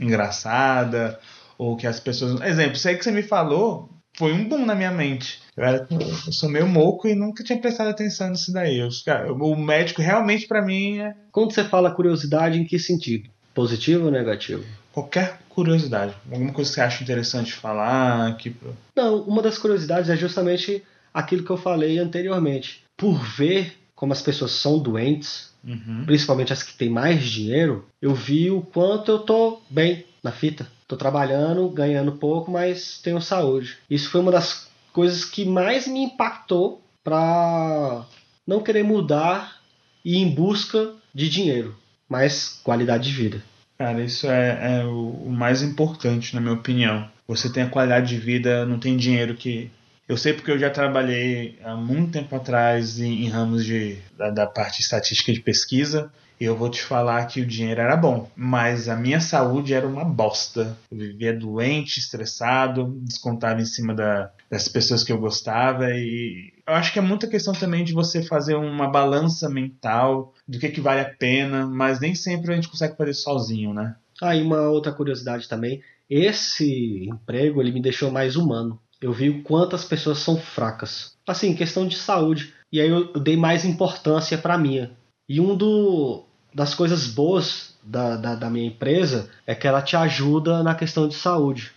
[0.00, 1.20] engraçada?
[1.56, 2.40] Ou que as pessoas.
[2.40, 5.40] Exemplo, isso aí que você me falou foi um boom na minha mente.
[5.56, 8.78] Eu, era, eu sou meio moco e nunca tinha prestado atenção nisso daí.
[8.78, 8.88] Eu,
[9.36, 11.14] o médico realmente para mim é.
[11.30, 13.28] Quando você fala curiosidade, em que sentido?
[13.54, 14.64] Positivo ou negativo?
[14.92, 16.14] Qualquer curiosidade.
[16.30, 18.54] Alguma coisa que você acha interessante falar aqui?
[18.94, 22.82] Não, uma das curiosidades é justamente aquilo que eu falei anteriormente.
[22.96, 26.02] Por ver como as pessoas são doentes, uhum.
[26.04, 30.66] principalmente as que têm mais dinheiro, eu vi o quanto eu tô bem na fita.
[30.86, 33.78] Tô trabalhando, ganhando pouco, mas tenho saúde.
[33.88, 38.04] Isso foi uma das coisas que mais me impactou para
[38.46, 39.60] não querer mudar
[40.04, 41.74] e ir em busca de dinheiro,
[42.14, 43.42] mas qualidade de vida.
[43.76, 47.10] Cara, isso é, é o, mais importante, na minha opinião.
[47.26, 49.68] Você tem a qualidade de vida, não tem dinheiro que.
[50.08, 54.30] Eu sei porque eu já trabalhei há muito tempo atrás em, em ramos de, da,
[54.30, 58.88] da parte estatística de pesquisa eu vou te falar que o dinheiro era bom, mas
[58.88, 60.76] a minha saúde era uma bosta.
[60.90, 66.74] Eu vivia doente, estressado, descontava em cima da, das pessoas que eu gostava e eu
[66.74, 70.80] acho que é muita questão também de você fazer uma balança mental do que, que
[70.80, 73.96] vale a pena, mas nem sempre a gente consegue fazer sozinho, né?
[74.22, 78.80] Ah, e uma outra curiosidade também, esse emprego ele me deixou mais humano.
[79.04, 81.12] Eu vi o quanto as pessoas são fracas.
[81.26, 82.54] Assim, questão de saúde.
[82.72, 84.92] E aí eu dei mais importância para minha.
[85.28, 89.94] E um do, das coisas boas da, da, da minha empresa é que ela te
[89.94, 91.70] ajuda na questão de saúde.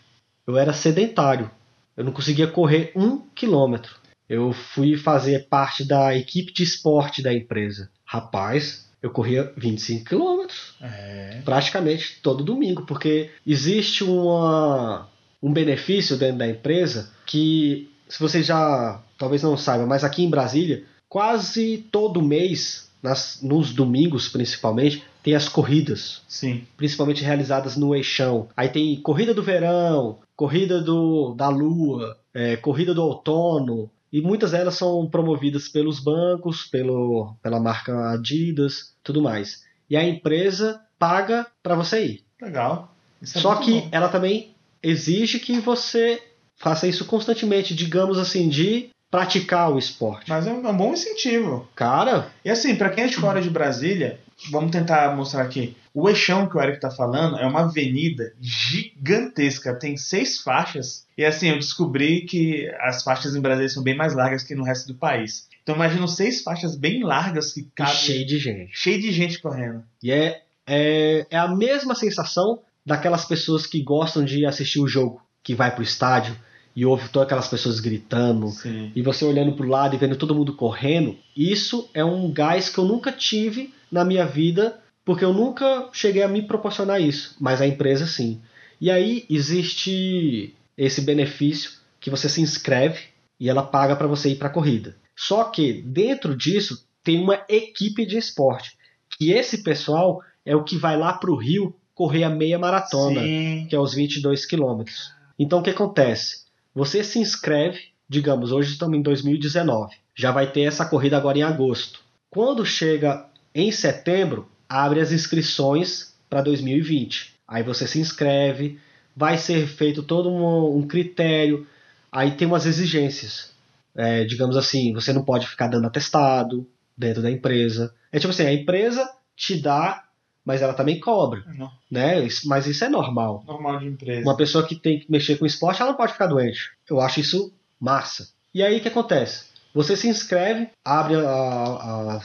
[0.48, 1.52] Eu era sedentário,
[1.98, 3.98] eu não conseguia correr um quilômetro.
[4.30, 7.90] Eu fui fazer parte da equipe de esporte da empresa.
[8.06, 10.76] Rapaz, eu corria 25 quilômetros.
[10.80, 11.42] É.
[11.44, 15.10] Praticamente todo domingo, porque existe uma,
[15.44, 20.30] um benefício dentro da empresa que, se você já talvez não saiba, mas aqui em
[20.30, 26.22] Brasília, quase todo mês nas, nos domingos principalmente, tem as corridas.
[26.28, 26.66] Sim.
[26.76, 28.48] Principalmente realizadas no eixão.
[28.56, 33.90] Aí tem corrida do verão, corrida do, da lua, é, corrida do outono.
[34.12, 39.66] E muitas delas são promovidas pelos bancos, pelo, pela marca Adidas, tudo mais.
[39.90, 42.24] E a empresa paga para você ir.
[42.42, 42.96] Legal.
[43.22, 43.90] É Só que bom.
[43.92, 46.22] ela também exige que você
[46.58, 50.30] faça isso constantemente, digamos assim, de praticar o esporte.
[50.30, 51.68] Mas é um, é um bom incentivo.
[51.76, 52.32] Cara.
[52.44, 54.20] E assim, para quem é de fora de Brasília,
[54.52, 55.76] vamos tentar mostrar aqui.
[55.94, 61.06] O eixão que o Eric tá falando é uma avenida gigantesca, tem seis faixas.
[61.18, 64.64] E assim, eu descobri que as faixas em Brasília são bem mais largas que no
[64.64, 65.48] resto do país.
[65.64, 67.96] Então imagina seis faixas bem largas que cabem.
[67.96, 68.72] Cheio de gente.
[68.74, 69.84] Cheio de gente correndo.
[70.04, 75.22] E é, é, é a mesma sensação daquelas pessoas que gostam de assistir o jogo,
[75.44, 76.38] que vai pro estádio
[76.78, 78.92] e ouve todas aquelas pessoas gritando, Sim.
[78.96, 82.70] e você olhando para o lado e vendo todo mundo correndo, isso é um gás
[82.70, 87.36] que eu nunca tive na minha vida, porque eu nunca cheguei a me proporcionar isso,
[87.40, 88.40] mas a empresa sim.
[88.80, 93.06] E aí existe esse benefício que você se inscreve
[93.40, 94.96] e ela paga para você ir para a corrida.
[95.16, 98.78] Só que dentro disso tem uma equipe de esporte,
[99.18, 103.22] que esse pessoal é o que vai lá para o Rio correr a meia maratona,
[103.22, 103.66] sim.
[103.68, 105.12] que é os 22 quilômetros.
[105.40, 106.46] Então o que acontece?
[106.78, 111.42] Você se inscreve, digamos, hoje estamos em 2019, já vai ter essa corrida agora em
[111.42, 112.02] agosto.
[112.30, 113.26] Quando chega
[113.56, 117.34] em setembro, abre as inscrições para 2020.
[117.48, 118.80] Aí você se inscreve,
[119.16, 121.66] vai ser feito todo um, um critério,
[122.12, 123.54] aí tem umas exigências.
[123.96, 126.64] É, digamos assim, você não pode ficar dando atestado
[126.96, 127.92] dentro da empresa.
[128.12, 129.04] É tipo assim, a empresa
[129.36, 130.07] te dá
[130.48, 131.44] mas ela também cobra.
[131.58, 131.70] Não.
[131.92, 132.26] Né?
[132.46, 133.44] Mas isso é normal.
[133.46, 134.22] Normal de empresa.
[134.22, 136.72] Uma pessoa que tem que mexer com esporte, ela não pode ficar doente.
[136.90, 138.30] Eu acho isso massa.
[138.56, 139.48] E aí o que acontece?
[139.74, 142.22] Você se inscreve, abre a, a,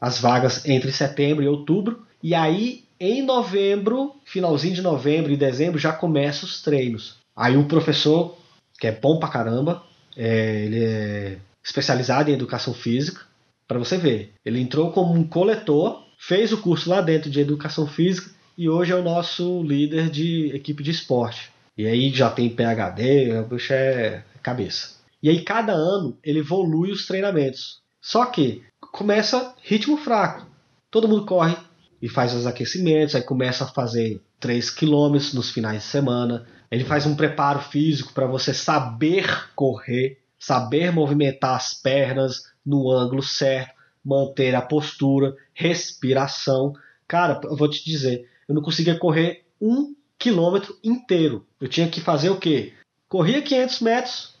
[0.00, 5.78] as vagas entre setembro e outubro, e aí em novembro, finalzinho de novembro e dezembro,
[5.78, 7.18] já começam os treinos.
[7.36, 8.36] Aí o professor,
[8.80, 9.84] que é bom pra caramba,
[10.16, 13.20] é, ele é especializado em educação física,
[13.68, 14.32] para você ver.
[14.44, 18.90] Ele entrou como um coletor, fez o curso lá dentro de educação física e hoje
[18.92, 21.52] é o nosso líder de equipe de esporte.
[21.76, 24.98] E aí já tem PhD, bicho é cabeça.
[25.22, 27.80] E aí cada ano ele evolui os treinamentos.
[28.00, 30.46] Só que começa ritmo fraco.
[30.90, 31.56] Todo mundo corre
[32.02, 36.46] e faz os aquecimentos, aí começa a fazer 3 km nos finais de semana.
[36.70, 43.22] Ele faz um preparo físico para você saber correr, saber movimentar as pernas no ângulo
[43.22, 43.77] certo,
[44.08, 46.72] manter a postura, respiração.
[47.06, 51.44] Cara, eu vou te dizer, eu não conseguia correr um quilômetro inteiro.
[51.60, 52.72] Eu tinha que fazer o quê?
[53.06, 54.34] Corria 500 metros,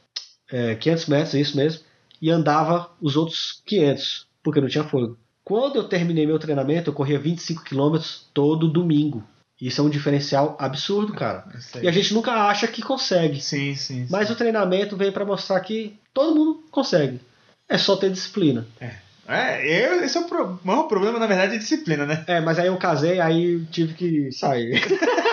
[0.50, 1.82] é, 500 metros, isso mesmo,
[2.20, 5.18] e andava os outros 500, porque não tinha fogo.
[5.44, 9.22] Quando eu terminei meu treinamento, eu corria 25 quilômetros todo domingo.
[9.60, 11.44] Isso é um diferencial absurdo, cara.
[11.82, 13.40] E a gente nunca acha que consegue.
[13.40, 14.04] Sim, sim.
[14.04, 14.06] sim.
[14.08, 17.20] Mas o treinamento vem para mostrar que todo mundo consegue.
[17.68, 18.66] É só ter disciplina.
[18.80, 19.07] É.
[19.28, 22.24] É, eu, esse é o, pro, o problema, na verdade, é disciplina, né?
[22.26, 24.82] É, mas aí eu casei, aí tive que sair.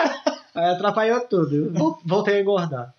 [0.54, 1.72] aí atrapalhou tudo.
[2.04, 2.94] Voltei a engordar.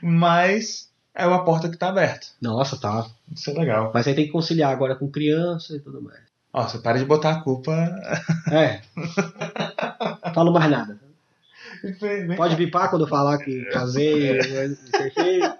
[0.00, 2.28] Mas é uma porta que tá aberta.
[2.40, 3.06] Nossa, tá.
[3.34, 3.90] Isso é legal.
[3.92, 6.20] Mas aí tem que conciliar agora com criança e tudo mais.
[6.52, 7.72] Ó, você para de botar a culpa.
[8.50, 8.80] É.
[10.32, 10.98] Falo mais nada.
[12.36, 14.40] Pode bipar quando eu falar que casei,
[14.96, 15.52] sei feio.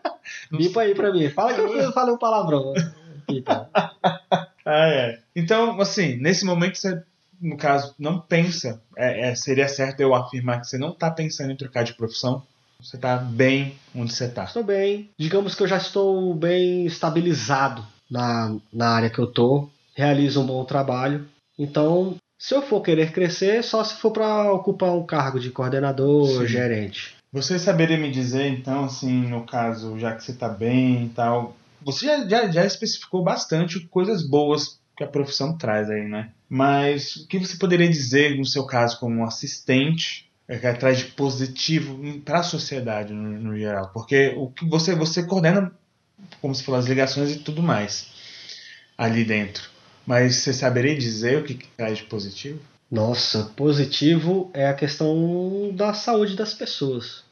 [0.50, 1.28] Bipa aí pra mim.
[1.30, 2.72] Fala que eu falei um palavrão.
[4.76, 5.18] Ah, é.
[5.34, 7.02] Então, assim, nesse momento você,
[7.40, 8.80] no caso, não pensa.
[8.96, 12.42] É, é, seria certo eu afirmar que você não tá pensando em trocar de profissão?
[12.80, 14.44] Você tá bem onde você tá?
[14.44, 15.10] Estou bem.
[15.18, 19.68] Digamos que eu já estou bem estabilizado na, na área que eu tô.
[19.94, 21.26] Realizo um bom trabalho.
[21.58, 26.26] Então, se eu for querer crescer, só se for para ocupar um cargo de coordenador,
[26.28, 26.46] Sim.
[26.46, 27.16] gerente.
[27.32, 31.56] Você saberia me dizer, então, assim, no caso, já que você está bem e tal,
[31.86, 36.32] você já, já, já especificou bastante coisas boas que a profissão traz aí, né?
[36.48, 41.04] Mas o que você poderia dizer, no seu caso, como assistente, é, que traz de
[41.04, 43.92] positivo para a sociedade no, no, geral?
[43.92, 45.72] Porque o que você, você coordena,
[46.42, 48.08] como se falou, as ligações e tudo mais
[48.98, 49.70] ali dentro.
[50.04, 52.60] Mas você saberia dizer o que, que traz de positivo?
[52.90, 57.22] Nossa, positivo é a questão da saúde das pessoas.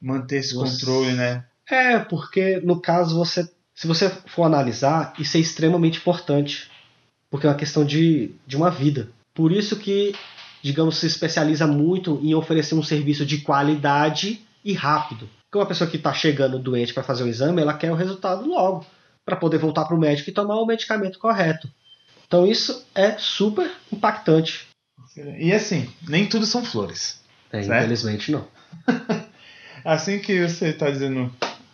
[0.00, 0.78] Manter esse você...
[0.78, 1.44] controle, né?
[1.68, 6.70] É, porque no caso você, se você for analisar, isso é extremamente importante,
[7.30, 9.10] porque é uma questão de, de uma vida.
[9.34, 10.14] Por isso que,
[10.62, 15.28] digamos, se especializa muito em oferecer um serviço de qualidade e rápido.
[15.44, 18.48] Porque uma pessoa que está chegando doente para fazer o exame, ela quer o resultado
[18.48, 18.86] logo,
[19.26, 21.68] para poder voltar para o médico e tomar o medicamento correto.
[22.26, 24.66] Então isso é super impactante.
[25.38, 27.20] E assim, nem tudo são flores.
[27.52, 28.48] É, infelizmente não.
[29.84, 31.30] assim que você está dizendo,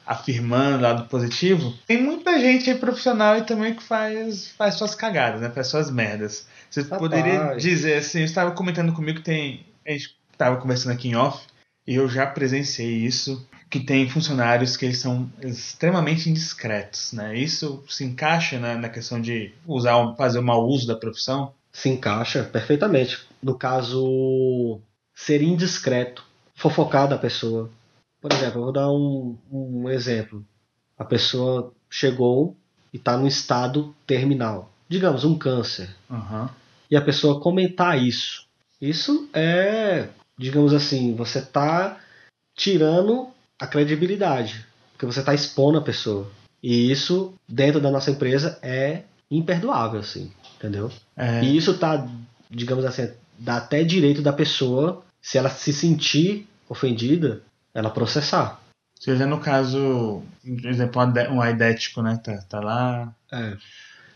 [0.07, 5.41] afirmando lado positivo, tem muita gente aí profissional e também que faz, faz suas cagadas,
[5.41, 5.51] né?
[5.51, 6.47] Faz suas merdas.
[6.71, 7.01] Você Rapaz.
[7.01, 9.67] poderia dizer assim, você estava comentando comigo que tem.
[9.87, 11.47] A gente estava conversando aqui em off,
[11.87, 17.37] e eu já presenciei isso que tem funcionários que eles são extremamente indiscretos, né?
[17.37, 21.55] Isso se encaixa na, na questão de usar, fazer um mau uso da profissão?
[21.73, 23.19] Se encaixa perfeitamente.
[23.43, 24.79] No caso,
[25.15, 26.23] ser indiscreto,
[26.55, 27.71] fofocar da pessoa.
[28.23, 30.47] Por exemplo, eu vou dar um, um exemplo.
[30.97, 32.57] A pessoa chegou
[32.95, 36.49] e está no estado terminal, digamos um câncer, uhum.
[36.89, 38.47] e a pessoa comentar isso.
[38.81, 40.09] Isso é,
[40.39, 41.99] digamos assim, você está
[42.55, 46.31] tirando a credibilidade, porque você está expondo a pessoa.
[46.63, 50.93] E isso, dentro da nossa empresa, é imperdoável, assim, entendeu?
[51.17, 51.43] É.
[51.43, 52.09] E isso tá,
[52.49, 57.43] digamos assim, dá até direito da pessoa, se ela se sentir ofendida,
[57.75, 58.61] ela processar.
[58.99, 62.21] Seja no caso, por exemplo, um aidético, né?
[62.23, 63.15] Tá, tá lá.
[63.33, 63.57] É.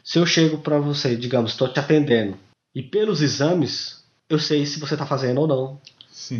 [0.04, 2.38] Se eu chego para você, digamos, estou te atendendo,
[2.74, 5.80] e pelos exames, eu sei se você está fazendo ou não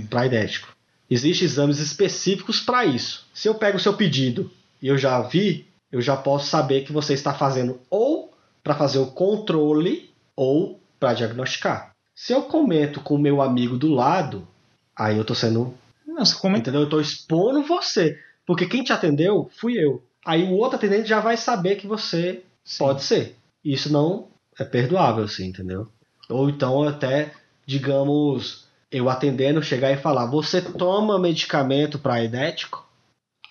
[0.08, 0.76] para aidético.
[1.10, 3.26] Existem exames específicos para isso.
[3.32, 4.50] Se eu pego o seu pedido
[4.82, 8.98] e eu já vi, eu já posso saber que você está fazendo ou para fazer
[8.98, 11.92] o controle ou para diagnosticar.
[12.14, 14.46] Se eu comento com o meu amigo do lado,
[14.94, 15.74] aí eu estou sendo.
[16.16, 16.56] Nossa, como...
[16.56, 16.80] Entendeu?
[16.80, 18.18] Eu estou expondo você.
[18.46, 20.02] Porque quem te atendeu fui eu.
[20.24, 22.78] Aí o outro atendente já vai saber que você Sim.
[22.78, 23.36] pode ser.
[23.64, 25.88] Isso não é perdoável, assim, entendeu?
[26.28, 27.32] Ou então até,
[27.64, 32.86] digamos, eu atendendo chegar e falar: Você toma medicamento para idético?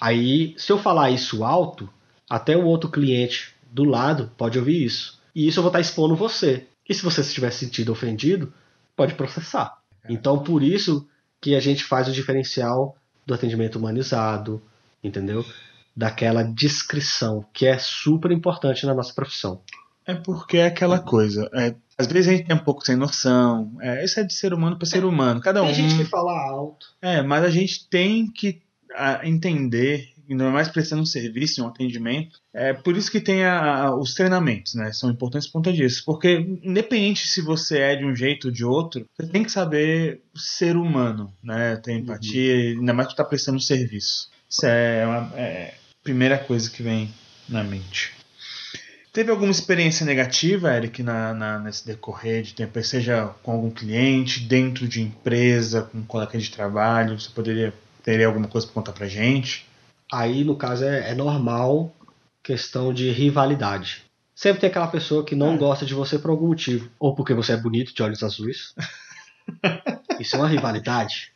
[0.01, 1.89] Aí, se eu falar isso alto,
[2.30, 5.20] até o outro cliente do lado pode ouvir isso.
[5.34, 6.66] E isso eu vou estar expondo você.
[6.88, 8.53] E se você estiver sentido ofendido,
[8.95, 9.78] pode processar.
[10.07, 11.07] Então, por isso
[11.45, 14.59] que a gente faz o diferencial do atendimento humanizado,
[15.03, 15.45] entendeu?
[15.95, 19.61] Daquela descrição que é super importante na nossa profissão.
[20.07, 21.47] É porque é aquela coisa.
[21.53, 23.71] É, às vezes a gente tem um pouco sem noção.
[23.79, 25.39] É, isso é de ser humano para ser humano.
[25.39, 25.73] Cada Tem um.
[25.75, 26.87] gente que fala alto.
[26.99, 28.63] É, mas a gente tem que
[28.95, 32.39] ah, entender, ainda mais prestando um serviço, um atendimento.
[32.53, 34.91] É por isso que tem a- a- os treinamentos, né?
[34.91, 36.03] São importantes por conta disso.
[36.05, 40.21] Porque, independente se você é de um jeito ou de outro, você tem que saber
[40.36, 41.76] ser humano, né?
[41.78, 44.30] Ter empatia, ainda mais que está prestando um serviço.
[44.49, 47.13] Isso é uma é a primeira coisa que vem
[47.49, 48.11] na mente.
[49.11, 54.41] Teve alguma experiência negativa, Eric, na, na- nesse decorrer de tempo, seja com algum cliente,
[54.41, 57.17] dentro de empresa, com um colega de trabalho?
[57.17, 57.73] Você poderia
[58.03, 59.65] ter alguma coisa para contar pra gente?
[60.12, 61.93] Aí, no caso, é, é normal
[62.43, 64.03] questão de rivalidade.
[64.36, 65.58] Sempre tem aquela pessoa que não É.
[65.58, 66.89] gosta de você por algum motivo.
[66.99, 68.76] Ou porque você é bonito, de olhos azuis.
[70.20, 71.32] Isso é uma rivalidade.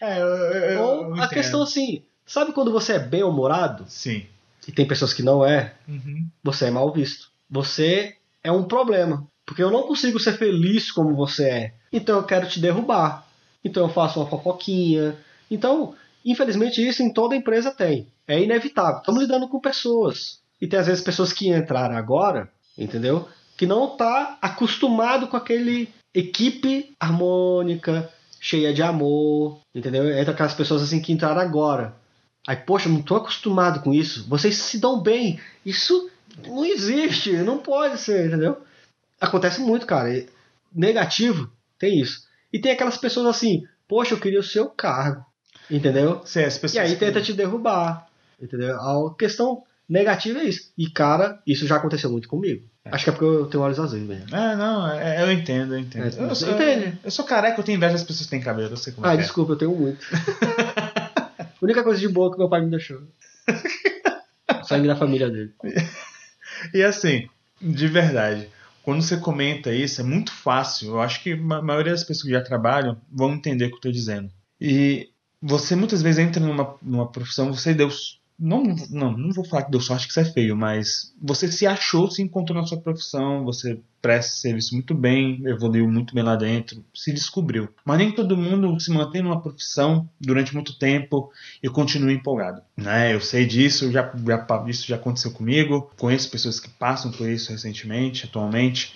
[0.00, 0.20] É,
[0.76, 4.26] eu, Ou a questão assim, sabe quando você é bem-humorado Sim.
[4.68, 5.74] e tem pessoas que não é?
[5.88, 6.26] Uhum.
[6.42, 7.30] Você é mal visto.
[7.50, 9.26] Você é um problema.
[9.46, 11.74] Porque eu não consigo ser feliz como você é.
[11.92, 13.26] Então eu quero te derrubar.
[13.64, 15.16] Então eu faço uma fofoquinha.
[15.50, 18.08] Então, infelizmente, isso em toda empresa tem.
[18.26, 18.98] É inevitável.
[18.98, 20.40] Estamos lidando com pessoas.
[20.60, 23.28] E tem às vezes pessoas que entraram agora, entendeu?
[23.56, 30.10] Que não tá acostumado com aquele equipe harmônica, cheia de amor, entendeu?
[30.16, 31.94] Entra aquelas pessoas assim que entraram agora.
[32.46, 34.26] Aí, poxa, não tô acostumado com isso.
[34.28, 35.40] Vocês se dão bem.
[35.64, 36.10] Isso
[36.46, 38.60] não existe, não pode ser, entendeu?
[39.20, 40.26] Acontece muito, cara.
[40.72, 42.24] Negativo, tem isso.
[42.52, 45.24] E tem aquelas pessoas assim, poxa, eu queria o seu cargo,
[45.70, 46.22] entendeu?
[46.24, 46.40] Sim,
[46.74, 48.06] E aí que- tenta te derrubar,
[48.40, 48.76] entendeu?
[48.80, 50.70] A questão negativa é isso.
[50.78, 52.64] E, cara, isso já aconteceu muito comigo.
[52.86, 54.34] Acho que é porque eu tenho olhos azuis mesmo.
[54.36, 56.04] É, não, é- eu entendo, eu entendo.
[56.04, 56.98] É, eu, sou, entende?
[57.02, 59.12] eu sou careca, eu tenho inveja das pessoas que têm cabelo, eu sei como Ah,
[59.12, 59.16] é.
[59.16, 59.24] que é.
[59.24, 60.04] desculpa, eu tenho muito.
[60.12, 63.00] A única coisa de boa que meu pai me deixou.
[64.64, 65.52] Sangue da família dele.
[66.72, 67.28] E assim,
[67.60, 68.48] de verdade,
[68.82, 70.88] quando você comenta isso, é muito fácil.
[70.90, 73.78] Eu acho que a maioria das pessoas que já trabalham vão entender o que eu
[73.78, 74.30] estou dizendo.
[74.60, 75.08] E
[75.46, 77.90] você muitas vezes entra numa, numa profissão, você deu.
[78.36, 81.66] Não, não, não vou falar que deu sorte que isso é feio, mas você se
[81.66, 86.34] achou, se encontrou na sua profissão, você presta serviço muito bem, evoluiu muito bem lá
[86.34, 87.68] dentro, se descobriu.
[87.84, 91.30] Mas nem todo mundo se mantém numa profissão durante muito tempo
[91.62, 92.60] e continua empolgado.
[92.76, 93.14] Né?
[93.14, 97.52] Eu sei disso, já, já, isso já aconteceu comigo, conheço pessoas que passam por isso
[97.52, 98.94] recentemente, atualmente.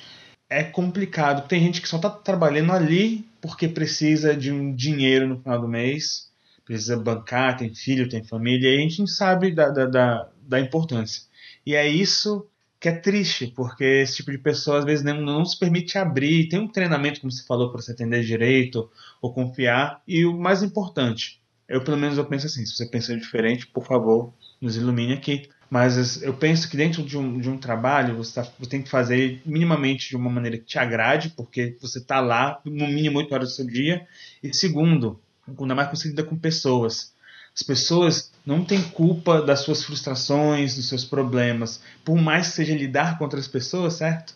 [0.50, 1.46] É complicado.
[1.46, 5.68] Tem gente que só está trabalhando ali porque precisa de um dinheiro no final do
[5.68, 6.27] mês,
[6.68, 10.60] precisa bancar, tem filho, tem família, e a gente não sabe da, da, da, da
[10.60, 11.22] importância.
[11.64, 12.46] E é isso
[12.78, 16.48] que é triste, porque esse tipo de pessoa às vezes não, não se permite abrir.
[16.48, 18.88] Tem um treinamento, como você falou, para você atender direito
[19.20, 20.02] ou confiar.
[20.06, 23.84] E o mais importante, eu pelo menos eu penso assim, se você pensa diferente, por
[23.84, 25.48] favor, nos ilumine aqui.
[25.70, 28.88] Mas eu penso que dentro de um, de um trabalho você, tá, você tem que
[28.88, 33.34] fazer minimamente de uma maneira que te agrade, porque você está lá no mínimo 8
[33.34, 34.06] horas do seu dia.
[34.42, 35.20] E segundo,
[35.60, 37.12] ainda mais lida com pessoas.
[37.54, 41.80] As pessoas não têm culpa das suas frustrações, dos seus problemas.
[42.04, 44.34] Por mais que seja lidar com outras pessoas, certo?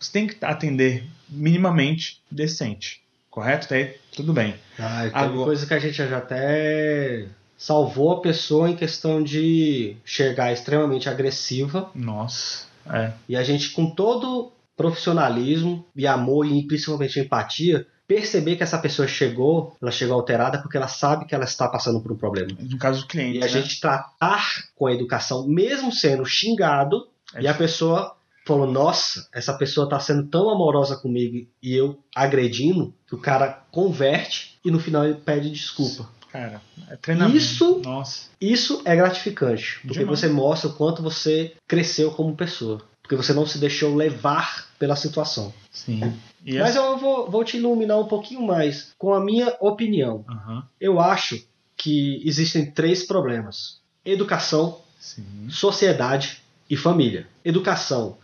[0.00, 3.02] Você tem que atender minimamente decente.
[3.30, 3.68] Correto?
[3.68, 3.94] Tá aí?
[4.14, 4.54] Tudo bem.
[4.78, 9.96] Ah, tem Agora- coisa que a gente já até salvou a pessoa em questão de
[10.04, 12.66] chegar extremamente agressiva Nossa.
[12.90, 13.12] É.
[13.28, 19.08] e a gente com todo profissionalismo e amor e principalmente empatia perceber que essa pessoa
[19.08, 22.48] chegou, ela chegou alterada porque ela sabe que ela está passando por um problema.
[22.58, 23.38] No caso do cliente.
[23.38, 23.48] E a né?
[23.48, 24.44] gente tratar
[24.76, 28.14] com a educação, mesmo sendo xingado, É e a pessoa
[28.46, 33.62] falou: Nossa, essa pessoa está sendo tão amorosa comigo e eu agredindo, que o cara
[33.70, 36.08] converte e no final ele pede desculpa.
[36.30, 37.36] Cara, é treinamento.
[37.36, 38.30] Isso- Nossa.
[38.40, 40.18] Isso é gratificante, porque Demais.
[40.20, 42.80] você mostra o quanto você cresceu como pessoa.
[43.12, 45.52] Porque você não se deixou levar pela situação.
[45.70, 46.00] Sim.
[46.46, 50.24] E Mas eu vou, vou te iluminar um pouquinho mais com a minha opinião.
[50.26, 50.66] Aham.
[50.80, 51.44] Eu acho
[51.76, 55.46] que existem três problemas: educação, Sim.
[55.50, 56.40] sociedade
[56.70, 57.28] e família.
[57.44, 58.16] Educação.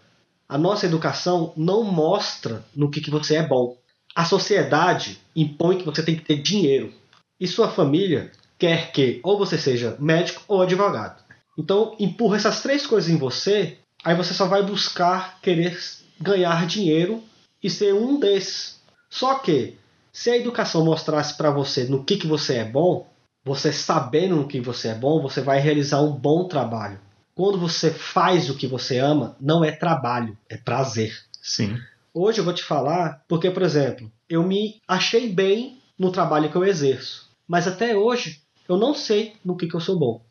[0.48, 3.76] A nossa educação não mostra no que, que você é bom.
[4.14, 6.94] A sociedade impõe que você tem que ter dinheiro.
[7.38, 11.22] E sua família quer que ou você seja médico ou advogado.
[11.58, 15.78] Então, empurra essas três coisas em você, aí você só vai buscar querer
[16.20, 17.22] ganhar dinheiro
[17.62, 18.80] e ser um desses.
[19.10, 19.76] Só que,
[20.12, 23.08] se a educação mostrasse para você no que, que você é bom,
[23.44, 27.00] você sabendo no que você é bom, você vai realizar um bom trabalho.
[27.34, 31.16] Quando você faz o que você ama, não é trabalho, é prazer.
[31.40, 31.78] Sim.
[32.12, 36.56] Hoje eu vou te falar porque, por exemplo, eu me achei bem no trabalho que
[36.56, 37.28] eu exerço.
[37.46, 40.22] Mas até hoje, eu não sei no que, que eu sou bom.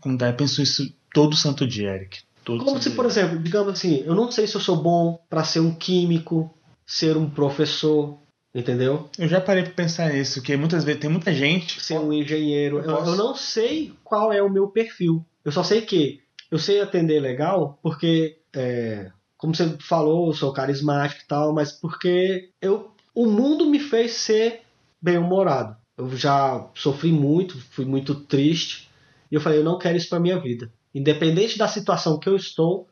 [0.00, 2.20] Como eu penso isso todo santo dia, Eric.
[2.50, 5.44] Todo Como se, por exemplo, digamos assim, eu não sei se eu sou bom para
[5.44, 6.52] ser um químico,
[6.84, 8.18] ser um professor,
[8.52, 9.08] entendeu?
[9.16, 11.80] Eu já parei pra pensar nisso, que muitas vezes tem muita gente.
[11.80, 12.78] Ser um engenheiro.
[12.78, 15.24] Eu Eu, eu não sei qual é o meu perfil.
[15.44, 16.20] Eu só sei que
[16.50, 21.70] eu sei atender legal porque, é, como você falou, eu sou carismático e tal, mas
[21.70, 24.62] porque eu, o mundo me fez ser
[25.00, 25.76] bem-humorado.
[25.96, 28.90] Eu já sofri muito, fui muito triste,
[29.30, 30.72] e eu falei, eu não quero isso pra minha vida.
[30.94, 32.88] Independente da situação que eu estou,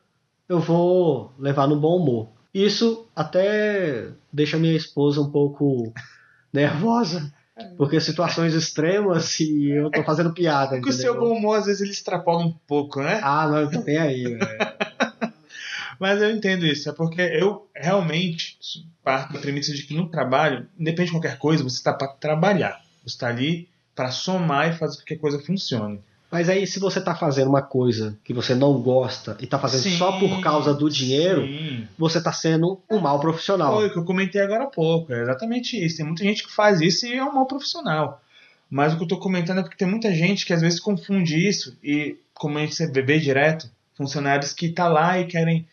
[0.47, 2.29] eu vou levar no bom humor.
[2.53, 5.93] Isso até deixa minha esposa um pouco
[6.51, 7.31] nervosa,
[7.77, 10.77] porque situações extremas e eu tô fazendo piada.
[10.77, 13.19] Porque o seu bom humor, às vezes, ele extrapola um pouco, né?
[13.21, 14.39] Ah, tô bem aí, velho.
[15.99, 18.57] Mas eu entendo isso, é porque eu realmente
[19.03, 22.81] parto da premissa de que no trabalho, independente de qualquer coisa, você está para trabalhar.
[23.03, 25.99] Você está ali para somar e fazer com que a coisa funcione.
[26.31, 29.81] Mas aí, se você tá fazendo uma coisa que você não gosta e tá fazendo
[29.81, 31.87] Sim, só por causa do dinheiro, Sim.
[31.97, 33.73] você tá sendo um mau profissional.
[33.73, 35.11] Foi o que eu comentei agora há pouco.
[35.11, 35.97] É exatamente isso.
[35.97, 38.21] Tem muita gente que faz isso e é um mau profissional.
[38.69, 41.35] Mas o que eu estou comentando é porque tem muita gente que às vezes confunde
[41.35, 45.67] isso e, como a gente vê direto, funcionários que tá lá e querem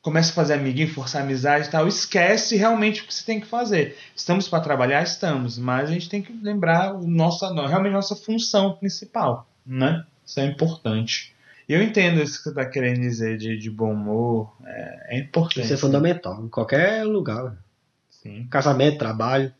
[0.00, 3.46] começa a fazer amiguinho, forçar amizade e tal, esquece realmente o que você tem que
[3.46, 3.98] fazer.
[4.16, 8.16] Estamos para trabalhar, estamos, mas a gente tem que lembrar o nosso, realmente a nossa
[8.16, 10.04] função principal, né?
[10.24, 11.34] Isso é importante.
[11.68, 15.18] E eu entendo isso que você está querendo dizer de, de bom humor, é, é
[15.18, 15.64] importante.
[15.64, 17.56] Isso é fundamental, em qualquer lugar.
[18.10, 18.46] Sim.
[18.50, 19.52] Casamento, trabalho.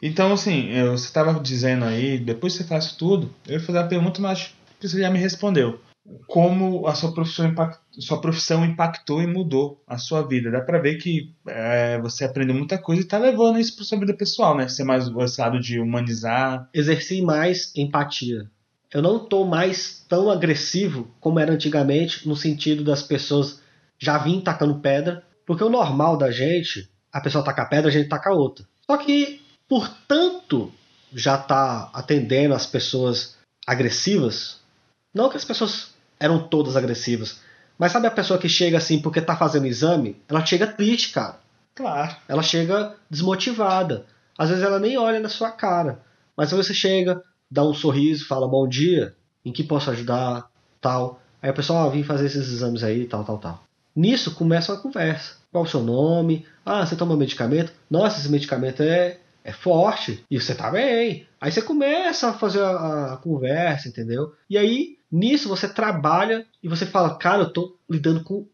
[0.00, 3.78] Então, assim, eu- você estava dizendo aí, depois que você faz tudo, eu ia fazer
[3.78, 5.80] a pergunta, mas você já me respondeu.
[6.26, 10.50] Como a sua profissão, impact- sua profissão impactou e mudou a sua vida?
[10.50, 13.98] Dá pra ver que é, você aprendeu muita coisa e tá levando isso pra sua
[14.00, 14.66] vida pessoal, né?
[14.68, 16.68] Ser mais gostado de humanizar.
[16.74, 18.50] Exerci mais empatia.
[18.92, 23.60] Eu não tô mais tão agressivo como era antigamente, no sentido das pessoas
[23.98, 28.08] já virem tacando pedra, porque o normal da gente, a pessoa taca pedra, a gente
[28.08, 28.66] taca outra.
[28.86, 30.72] Só que, por tanto
[31.14, 33.36] já tá atendendo as pessoas
[33.66, 34.60] agressivas,
[35.14, 37.40] não que as pessoas eram todas agressivas,
[37.78, 40.20] mas sabe a pessoa que chega assim porque tá fazendo exame?
[40.28, 41.40] Ela chega triste, cara.
[41.74, 42.14] Claro.
[42.28, 44.04] ela chega desmotivada.
[44.36, 46.00] Às vezes ela nem olha na sua cara,
[46.36, 47.22] mas você chega,
[47.52, 50.50] dá um sorriso, fala bom dia, em que posso ajudar,
[50.80, 51.20] tal.
[51.40, 53.64] Aí a pessoa, ó, vim fazer esses exames aí, tal, tal, tal.
[53.94, 55.36] Nisso começa uma conversa.
[55.50, 56.46] Qual o seu nome?
[56.64, 57.72] Ah, você toma medicamento?
[57.90, 60.24] Nossa, esse medicamento é, é forte.
[60.30, 61.26] E você tá bem.
[61.38, 64.32] Aí você começa a fazer a, a conversa, entendeu?
[64.48, 68.46] E aí, nisso você trabalha e você fala, cara, eu tô lidando com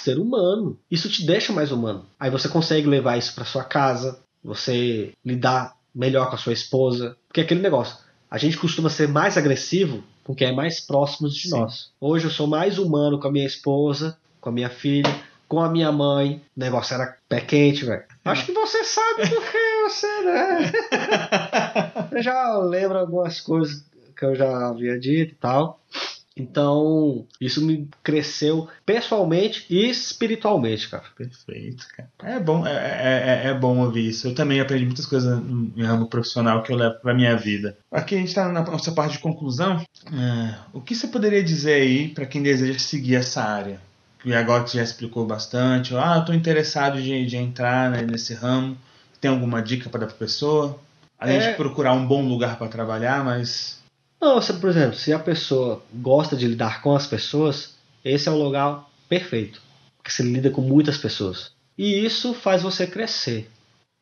[0.00, 0.78] ser humano.
[0.90, 2.06] Isso te deixa mais humano.
[2.18, 7.16] Aí você consegue levar isso para sua casa, você lidar melhor com a sua esposa,
[7.28, 8.05] porque é aquele negócio.
[8.30, 11.50] A gente costuma ser mais agressivo com quem é mais próximo de Sim.
[11.50, 11.90] nós.
[12.00, 15.14] Hoje eu sou mais humano com a minha esposa, com a minha filha,
[15.48, 16.42] com a minha mãe.
[16.56, 18.02] O negócio era pé quente, velho.
[18.24, 20.72] Acho que você sabe porque você, né?
[22.10, 23.84] Eu já lembro algumas coisas
[24.16, 25.80] que eu já havia dito e tal.
[26.36, 31.04] Então, isso me cresceu pessoalmente e espiritualmente, cara.
[31.16, 32.10] Perfeito, cara.
[32.22, 34.28] É bom, é, é, é- é bom ouvir isso.
[34.28, 37.76] Eu também aprendi muitas coisas no ramo profissional que eu levo pra minha vida.
[37.90, 39.82] Aqui a gente tá na nossa parte de conclusão.
[40.12, 43.80] É, o que você poderia dizer aí pra quem deseja seguir essa área?
[44.24, 48.02] E agora que você já explicou bastante, ah, eu tô interessado de, de entrar né,
[48.02, 48.76] nesse ramo.
[49.20, 50.78] Tem alguma dica para dar pra pessoa?
[51.18, 51.50] Além É.
[51.50, 53.78] de procurar um bom lugar para trabalhar, mas
[54.20, 58.32] Não, se, por exemplo, se a pessoa gosta de lidar com as pessoas, esse é
[58.32, 59.60] o lugar perfeito.
[59.96, 61.52] Porque você lida com muitas pessoas.
[61.76, 63.50] E isso faz você crescer.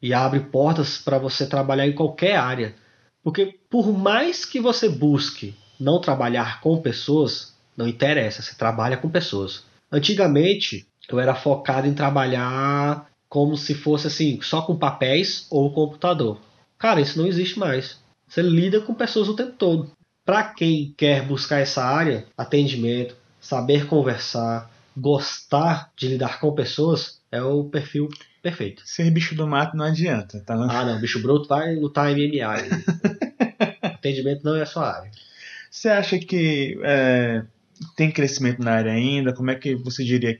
[0.00, 2.74] E abre portas para você trabalhar em qualquer área.
[3.22, 9.08] Porque por mais que você busque não trabalhar com pessoas, não interessa, você trabalha com
[9.08, 9.64] pessoas.
[9.90, 16.38] Antigamente, eu era focado em trabalhar como se fosse assim, só com papéis ou computador.
[16.78, 17.98] Cara, isso não existe mais.
[18.28, 19.90] Você lida com pessoas o tempo todo.
[20.24, 27.42] Para quem quer buscar essa área, atendimento, saber conversar, gostar de lidar com pessoas, é
[27.42, 28.08] o perfil
[28.42, 28.82] perfeito.
[28.86, 30.54] ser bicho do mato não adianta, tá?
[30.54, 32.54] Ah, não, bicho bruto vai lutar MMA.
[33.82, 35.10] Atendimento não é a sua área.
[35.70, 37.42] Você acha que é,
[37.96, 39.34] tem crescimento na área ainda?
[39.34, 40.38] Como é que você diria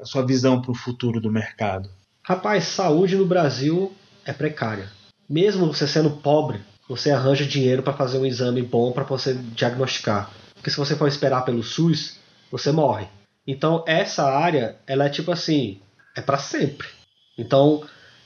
[0.00, 1.88] a sua visão para o futuro do mercado?
[2.22, 3.92] Rapaz, saúde no Brasil
[4.24, 4.90] é precária.
[5.28, 10.30] Mesmo você sendo pobre, você arranja dinheiro para fazer um exame bom para você diagnosticar.
[10.54, 12.18] Porque se você for esperar pelo SUS,
[12.50, 13.06] você morre.
[13.46, 15.80] Então essa área, ela é tipo assim,
[16.16, 16.88] é para sempre.
[17.36, 17.84] Então,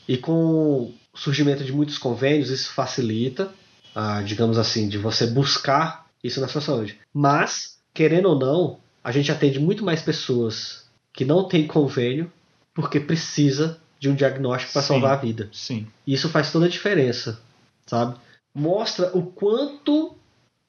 [0.08, 3.50] e com o surgimento de muitos convênios, isso facilita,
[3.94, 6.98] ah, digamos assim, de você buscar isso na sua saúde.
[7.14, 12.30] Mas, querendo ou não, a gente atende muito mais pessoas que não têm convênio
[12.74, 15.48] porque precisa de um diagnóstico para salvar a vida.
[15.52, 15.86] Sim.
[16.06, 17.40] E isso faz toda a diferença,
[17.86, 18.18] sabe?
[18.56, 20.16] Mostra o quanto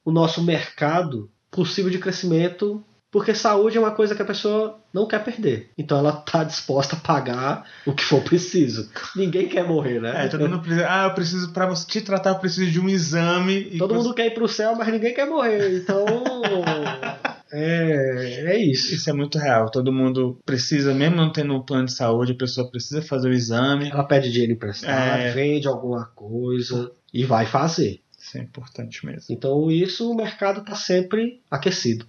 [0.04, 5.06] o nosso mercado possível de crescimento porque saúde é uma coisa que a pessoa não
[5.06, 5.70] quer perder.
[5.78, 8.90] Então ela tá disposta a pagar o que for preciso.
[9.16, 10.26] Ninguém quer morrer, né?
[10.26, 10.86] É, todo mundo precisa.
[10.88, 13.78] Ah, eu preciso, pra você te tratar, eu preciso de um exame.
[13.78, 15.78] Todo mundo quer ir pro céu, mas ninguém quer morrer.
[15.78, 16.04] Então.
[17.50, 18.94] É, é isso.
[18.94, 19.70] Isso é muito real.
[19.70, 23.32] Todo mundo precisa, mesmo não tendo um plano de saúde, a pessoa precisa fazer o
[23.32, 23.88] exame.
[23.90, 25.32] Ela pede dinheiro emprestado, é...
[25.32, 28.00] vende alguma coisa e vai fazer.
[28.18, 29.34] Isso é importante mesmo.
[29.34, 32.06] Então, isso o mercado está sempre aquecido.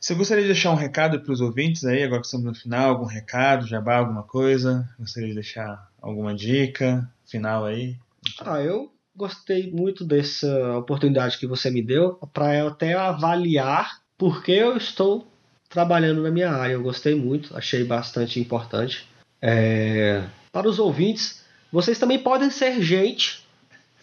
[0.00, 2.90] Você gostaria de deixar um recado para os ouvintes aí, agora que estamos no final?
[2.90, 4.88] Algum recado, jabá, alguma coisa?
[4.98, 7.96] Gostaria de deixar alguma dica final aí?
[8.40, 14.42] Ah, eu gostei muito dessa oportunidade que você me deu para eu até avaliar por
[14.42, 15.26] que eu estou
[15.70, 16.74] trabalhando na minha área.
[16.74, 19.08] Eu gostei muito, achei bastante importante.
[19.40, 20.22] É...
[20.52, 21.42] Para os ouvintes,
[21.72, 23.42] vocês também podem ser gente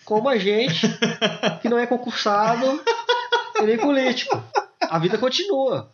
[0.03, 0.87] como a gente,
[1.61, 2.65] que não é concursado
[3.59, 4.43] e nem político
[4.81, 5.93] a vida continua.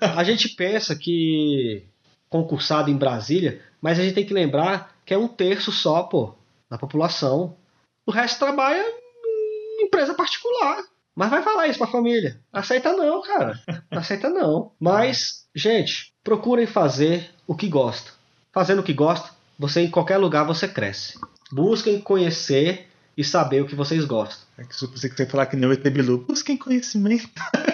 [0.00, 1.86] A gente pensa que
[2.28, 6.34] concursado em Brasília, mas a gente tem que lembrar que é um terço só, pô,
[6.68, 7.56] da população.
[8.04, 8.84] O resto trabalha
[9.24, 10.84] em empresa particular.
[11.14, 12.40] Mas vai falar isso pra família.
[12.52, 13.60] Aceita não, cara.
[13.90, 14.72] Aceita não.
[14.78, 18.12] Mas, gente, procurem fazer o que gosta.
[18.52, 21.18] Fazendo o que gosta, você em qualquer lugar você cresce.
[21.52, 24.46] Busquem conhecer e saber o que vocês gostam.
[24.56, 26.24] É que você que falar que nem o ET Bilu.
[26.26, 27.28] Busquem conhecimento.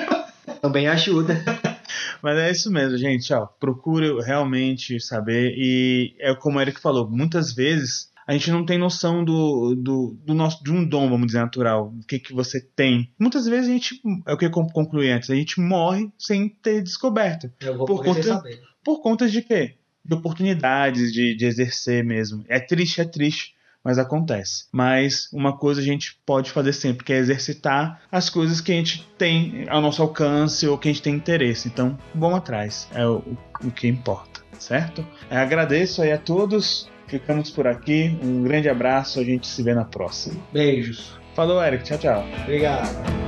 [0.60, 1.42] Também ajuda.
[2.22, 3.32] Mas é isso mesmo, gente.
[3.32, 5.54] Ó, procure realmente saber.
[5.56, 10.16] E é como o Eric falou, muitas vezes a gente não tem noção do, do,
[10.24, 13.10] do, nosso de um dom, vamos dizer, natural, o que, que você tem.
[13.18, 16.82] Muitas vezes a gente, é o que eu concluí antes, a gente morre sem ter
[16.82, 17.50] descoberto.
[17.60, 18.42] Eu vou por conta,
[18.84, 19.76] por conta de quê?
[20.04, 22.44] De oportunidades de, de exercer mesmo.
[22.48, 23.56] É triste, é triste
[23.86, 24.64] mas acontece.
[24.72, 28.74] Mas uma coisa a gente pode fazer sempre, que é exercitar as coisas que a
[28.74, 31.68] gente tem ao nosso alcance ou que a gente tem interesse.
[31.68, 33.22] Então, vamos atrás, é o,
[33.62, 35.06] o que importa, certo?
[35.30, 39.74] Eu agradeço aí a todos, ficamos por aqui, um grande abraço, a gente se vê
[39.74, 40.36] na próxima.
[40.52, 41.18] Beijos.
[41.34, 42.24] Falou, Eric, tchau, tchau.
[42.44, 43.26] Obrigado.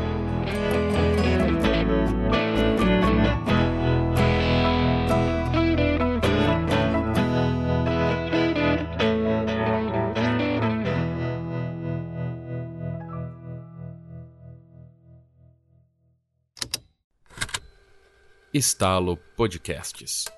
[18.58, 20.37] Estalo Podcasts.